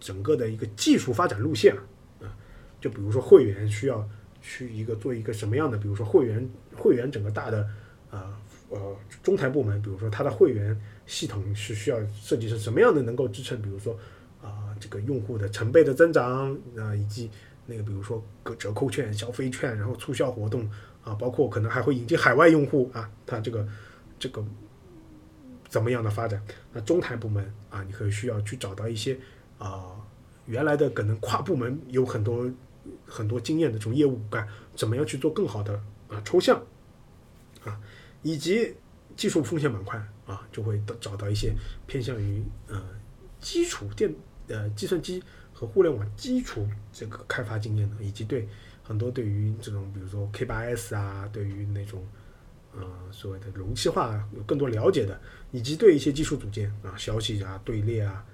[0.00, 1.76] 整个的一个技术发展路线
[2.22, 2.34] 啊，
[2.80, 4.08] 就比如说会员需要
[4.40, 7.68] 去一个做一个什么样的，比如说会员会员整个大的
[8.08, 8.34] 呃
[8.70, 10.74] 呃中台部门，比如说它的会员
[11.04, 13.94] 系统是需要设计成什么样的，能够支撑，比如说
[14.80, 17.30] 这个用户的成倍的增长啊，以及
[17.66, 20.68] 那个比如说个折扣券、消费券，然后促销活动
[21.04, 23.68] 啊，包括可能还会引进海外用户啊，它这个
[24.18, 24.44] 这个。
[25.68, 26.42] 怎么样的发展？
[26.72, 29.16] 那中台部门啊，你可以需要去找到一些
[29.56, 29.94] 啊，
[30.46, 32.50] 原来的可能跨部门有很多
[33.06, 36.60] 很多经验的这种业务骨干，怎么样去做更好的啊抽象
[37.64, 37.80] 啊，
[38.22, 38.74] 以及
[39.14, 39.96] 技术风险板块
[40.26, 41.54] 啊，就会找到一些
[41.86, 42.82] 偏向于呃
[43.38, 44.12] 基础电
[44.48, 45.22] 呃计算机
[45.52, 48.48] 和互联网基础这个开发经验的，以及对
[48.82, 52.06] 很多对于这种比如说 K 八 S 啊，对于那种
[52.72, 55.20] 呃所谓的容器化有更多了解的，
[55.52, 58.24] 以及对一些技术组件啊、消息啊、队列啊，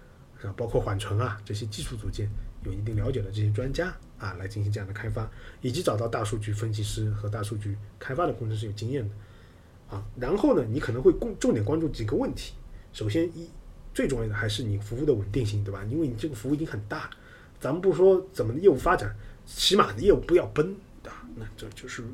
[0.43, 0.53] 啊？
[0.57, 2.29] 包括缓存啊这些技术组件
[2.65, 5.31] 有一定了解的这些专家啊，来进行这样的开发，
[5.61, 9.15] 以及找到大数据分析师和大数据开发的工程师有经验的
[9.95, 10.05] 啊。
[10.17, 12.55] 然后呢，你可能会重重点关注几个问题。
[12.93, 13.51] 首先一
[13.97, 15.83] 最重要的还是你服务的稳定性，对吧？
[15.89, 17.09] 因为你这个服务已经很大，
[17.59, 19.17] 咱们不说怎么业务发展，
[19.47, 20.67] 起码的业务不要崩
[21.03, 22.05] 对吧，那这就是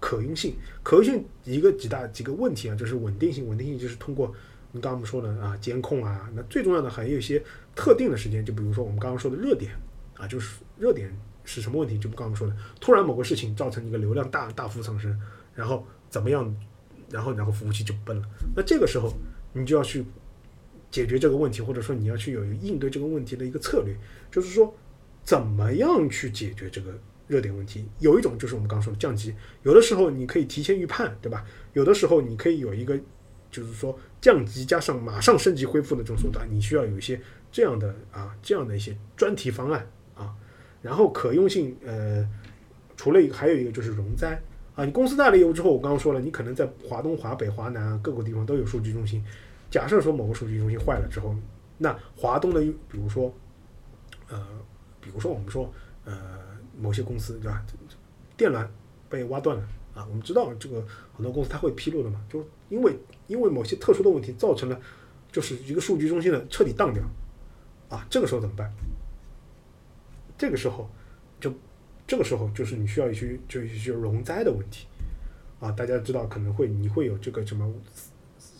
[0.00, 0.56] 可用性。
[0.82, 3.46] 可用性一个几大几个问题啊，就是稳定性。
[3.46, 4.34] 稳定性就是通过
[4.72, 7.44] 你刚刚我们说的啊监控啊，那最重要的还有一些
[7.74, 9.72] 特定的时间，就比如说我们刚刚说的热点
[10.14, 11.14] 啊，就是热点
[11.44, 11.98] 是什么问题？
[11.98, 15.14] 就不刚刚说的，突然某个事情造成一个流量大大幅上升，
[15.54, 16.56] 然后怎么样，
[17.10, 18.26] 然后然后服务器就崩了。
[18.56, 19.12] 那这个时候
[19.52, 20.02] 你就要去
[20.96, 23.94] 解决这个问题，或者说你要去有应对这个问题的一个策略，
[24.30, 24.74] 就是说
[25.22, 27.84] 怎么样去解决这个热点问题。
[27.98, 31.44] 有一种就是我们刚刚说的降级，有的时候你可以提前预判，对吧？
[31.74, 32.98] 有的时候你可以有一个
[33.50, 37.20] 就是说降级加上马上升级恢复的这种手段，你需要有一些
[37.52, 40.34] 这样的啊这样的一些专题方案啊。
[40.80, 42.26] 然后可用性呃，
[42.96, 44.40] 除了一个还有一个就是容灾
[44.74, 49.22] 啊，你公司大了业务之后，我刚刚说了，你可能在华东、华北、华南啊各个地方都有数据中心。
[49.76, 51.36] 假设说某个数据中心坏了之后，
[51.76, 53.30] 那华东的，比如说，
[54.26, 54.42] 呃，
[55.02, 55.70] 比如说我们说，
[56.06, 56.16] 呃，
[56.80, 57.62] 某些公司对吧，
[58.38, 58.66] 电缆
[59.10, 59.62] 被挖断了
[59.94, 60.82] 啊，我们知道这个
[61.14, 64.80] 很多公司它会披露的嘛，就因为因为某些特殊的问题造成了，
[65.30, 67.02] 就是一个数据中心的彻底当掉，
[67.90, 68.72] 啊，这个时候怎么办？
[70.38, 70.88] 这个时候
[71.38, 71.52] 就
[72.06, 74.86] 这个时候就是你需要去就去容灾的问题
[75.60, 77.70] 啊，大家知道可能会你会有这个什么。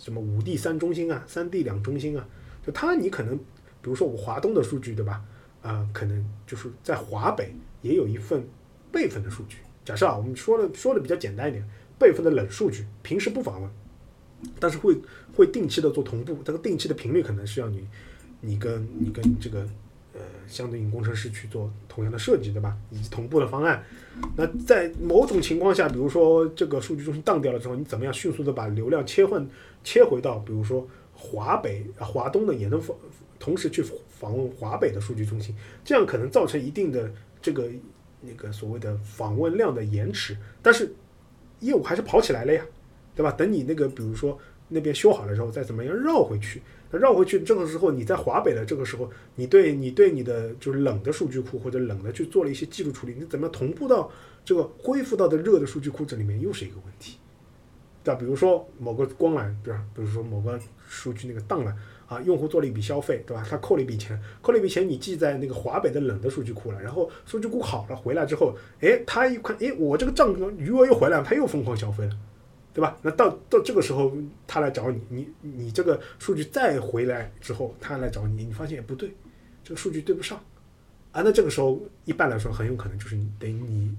[0.06, 2.24] 什么五 D 三中心啊，三 D 两中心啊，
[2.64, 5.20] 就它你可能，比如说我华东的数据对吧？
[5.62, 7.52] 啊，可能就是在华北
[7.82, 8.46] 也有一份
[8.92, 9.56] 备份的数据。
[9.84, 11.68] 假设啊，我们说的说的比较简单一点，
[11.98, 13.68] 备份的冷数据，平时不访问，
[14.60, 14.96] 但是会
[15.34, 17.84] 会定期的做同步，这个定期的频率可能是要你
[18.40, 19.66] 你跟你跟这个
[20.16, 22.76] 呃相对应工程师去做同样的设计对吧？
[22.90, 23.82] 以及同步的方案。
[24.36, 29.46] 那在某种情况下，比如说这个数据中心当掉了之后，你怎么样迅速的把流量切换？
[29.84, 30.84] 切回到比如说
[31.14, 32.96] 华北、华东的也能访，
[33.38, 37.08] 同时去访问华北的数据中心，这样可能造成一定的
[37.40, 37.68] 这个
[38.20, 40.92] 那个所谓的访问量的延迟，但是
[41.60, 42.64] 业务还是跑起来了呀，
[43.14, 43.30] 对吧？
[43.30, 44.36] 等你那个比如说
[44.68, 46.60] 那边修好了之后，再怎么样绕回去，
[46.92, 54.10] 绕回去这个时候你在华北的这个时候，你对你对你的就是冷的数据库或者冷的去做了一些技术处理，你怎么同步到
[54.44, 57.18] 这个恢复到的热的数据库这里面又是一个问题。
[58.04, 58.20] 对吧？
[58.20, 59.82] 比如说某个光缆，对吧？
[59.92, 60.56] 比如说某个
[60.88, 61.74] 数据那个档了
[62.06, 63.44] 啊，用户做了一笔消费，对吧？
[63.50, 66.80] 他扣了一笔钱，扣了一笔钱，你记在那个华北的冷的数据库了。
[66.80, 72.16] 然后数据库好了，回来之后，哎，他一看，哎，我这个账余额又回来了，他又疯狂消费了，
[72.76, 72.98] 对吧？
[73.00, 74.12] 那到到这个时候，
[74.46, 79.10] 他来找你，你你这个数据再回来之后，他来找你，你发现也不对，
[79.64, 80.38] 这个数据对不上
[81.12, 81.22] 啊。
[81.24, 83.96] 那这个时候，一般来说，很有可能就是你得你。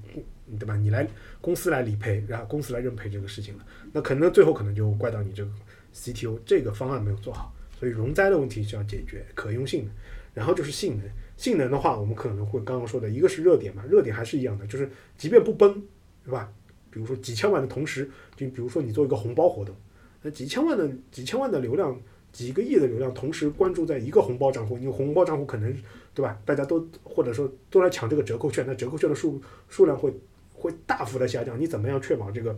[0.58, 0.78] 对吧？
[0.78, 1.06] 你来
[1.42, 5.52] 公司来理赔，然后公司来认赔这个事情了，那可能最后可能就怪到你这个
[5.94, 9.92] CTO 这个方案没有做好，所以容灾的问题是要解决可用性的，
[10.34, 11.06] 然后就是性能。
[11.36, 15.84] 性能的话，我们可能会刚刚说的一个是热点嘛，热点还是一样的，就是即便不崩，
[16.24, 16.50] 对吧？
[16.90, 19.76] 比如说几千万的同时，就比如说你做一个红包活动，
[20.22, 22.00] 那几千万的几千万的流量，
[22.32, 25.76] 几个亿的流量同时关注在一个红包账户，你红包账户可能
[26.14, 26.40] 对吧？
[26.46, 30.14] 大家都或者说都来抢这个折扣券，那折扣券的数数量会。
[30.60, 32.52] 会大幅的下降，你怎么样确保这个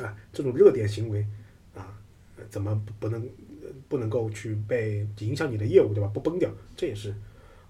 [0.00, 1.24] 啊这种热点行为
[1.72, 1.96] 啊
[2.50, 3.28] 怎么不能
[3.88, 6.10] 不能够去被影响你的业务对吧？
[6.12, 7.14] 不崩掉，这也是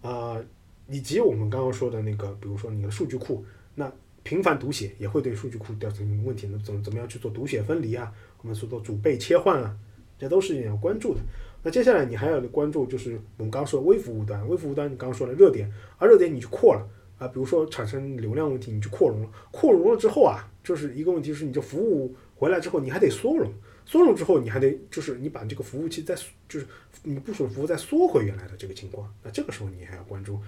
[0.00, 0.42] 啊
[0.88, 3.44] 以及我们刚刚说的那个，比如说你的数据库，
[3.74, 3.92] 那
[4.26, 8.12] 频繁读写也会对数据库造成问题，那怎么怎么样去做读写分离啊？
[8.42, 9.76] 我们说做主备切换啊，
[10.18, 11.20] 这都是你要关注的。
[11.62, 16.84] 那接下来你还要关注就是我们刚说的微服务端，微服务端你刚刚说的热点，而热点你去扩了。
[17.18, 23.50] 啊，比如说产生流量问题，你去扩容了，扩容了之后啊，就是一个问题是，你这服务回来之后，你还得缩容，
[23.86, 26.14] 缩容之后，你还得就是你把这个服务器再
[26.46, 26.66] 就是
[27.02, 30.38] 你部署服务再缩回原来的这个情况，那这个时候你还要关注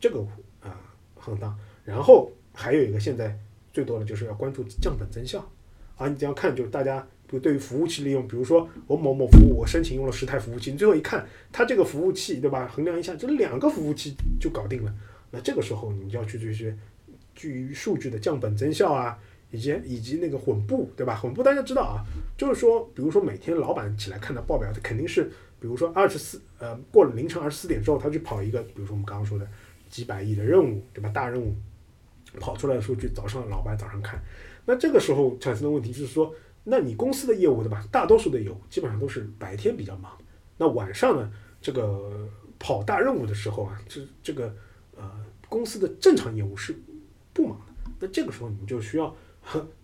[0.00, 0.18] 这个
[0.60, 0.80] 啊
[1.14, 3.38] 横荡，然后还有一个现在
[3.70, 5.46] 最多的就是要关注降本增效
[5.96, 14.94] 啊，你这样看就是大家就对于服务器利用，比如说我某某服务我申请用了十台服务器，你最后一看它这个服务器对吧，衡量一下这两个服务器就搞定了。
[15.30, 16.74] 那这个时候，你就要去这些
[17.34, 19.18] 基于数据的降本增效啊，
[19.50, 21.14] 以及以及那个混布，对吧？
[21.16, 22.00] 混布大家知道啊，
[22.38, 25.24] 就是说，比如说每天老板起来看到报表，他肯定是，
[25.58, 29.46] 比如说二十四呃过了凌晨二十四点之后，他去跑一个，比如说我们刚刚说的
[29.90, 31.08] 几百亿的任务，对吧？
[31.08, 31.52] 大任务
[32.38, 34.22] 跑出来的数据，早上老板早上看，
[34.64, 36.34] 那这个时候产生的问题就是说，
[36.64, 37.86] 那你公司的业务对吧？
[37.90, 40.12] 大多数的业务基本上都是白天比较忙，
[40.58, 41.30] 那晚上呢，
[41.62, 42.28] 这个
[42.58, 44.54] 跑大任务的时候啊，这这个
[44.96, 45.10] 呃
[45.48, 46.74] 公司的正常业务是
[47.32, 47.90] 不忙的。
[48.00, 49.14] 那这个时候你就需要，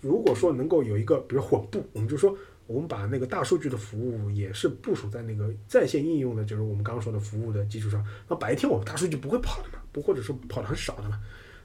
[0.00, 2.36] 如果说能够有一个比如混部，我们就说
[2.66, 8.04] 我们把那个大数据的服务也是部署在那个在线应用的，就是我们刚刚说的服务的基础上。
[8.28, 11.20] 那白天我们大数据不会跑的嘛，不或者说跑的很少的嘛。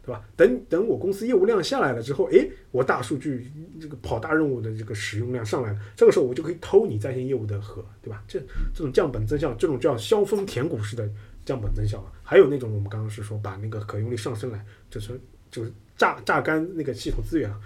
[0.07, 0.23] 对吧？
[0.37, 8.23] 等等，我公司业务量下来了之后，诶，我大数据这个跑大任务的这个使用量上来了，这个时候我就可以偷你在线业务的核，对吧？
[8.25, 8.39] 这
[8.73, 11.09] 这种降本增效，这种叫削峰填谷式的
[11.43, 12.13] 降本增效啊。
[12.23, 15.19] 还有那种我们刚刚是说把那个可用率上升来，就是
[15.51, 17.59] 就是榨榨干那个系统资源啊，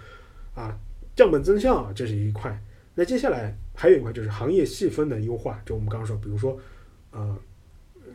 [0.56, 0.76] 啊，
[1.14, 2.60] 降本增效啊，这是一块。
[2.96, 6.58] 那接下来还有一块就是行业细分的优化，就我们刚刚说，比如说
[7.12, 7.38] 呃，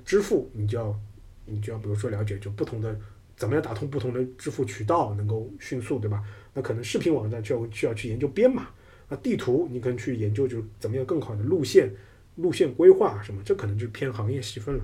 [0.04, 1.00] 支付你就要
[1.46, 2.94] 你就要比如说了解就不同的。
[3.38, 6.24] 怎么样打通不同的支付渠道，能够迅速，对吧？
[6.56, 8.70] 那可能视频网站就要需要去研究编码，
[9.08, 11.94] 那地图你可能去研究，就是怎么样更好的路线、
[12.38, 14.84] 路线规划什么，这可能就偏行业细分了，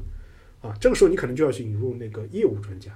[0.61, 2.91] 啊，这个时候你可能就要去引入那个业务专家，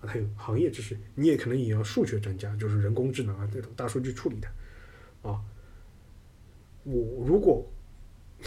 [0.00, 4.48] 啊，还有行业知识，你也可能也要数学专家，就是人工智能啊这种大数据处理的，
[5.22, 5.40] 啊，
[6.84, 7.66] 我如果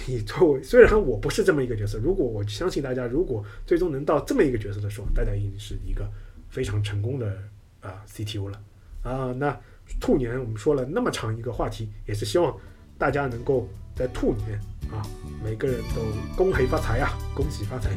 [0.08, 6.08] 你作为虽然我不是这么一个角色，如果我相信大家，如果最终能到这么一个角色的时候，大家一定是一个。
[6.54, 7.36] 非常成功的
[7.82, 8.62] 啊 CTO 了
[9.02, 9.60] 啊，那
[10.00, 12.56] 兔年我们说了那么长一个话题，也是希望
[12.96, 14.60] 大家能够在兔年
[14.92, 15.02] 啊，
[15.44, 16.02] 每个人都
[16.38, 17.90] 恭喜发财啊，恭喜发财，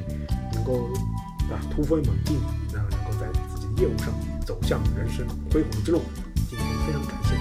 [0.54, 0.88] 能够
[1.50, 2.40] 啊突飞猛进，
[2.72, 4.08] 那能够在自己的业务上
[4.40, 6.00] 走向人生辉煌之路。
[6.48, 7.34] 今天非常感谢，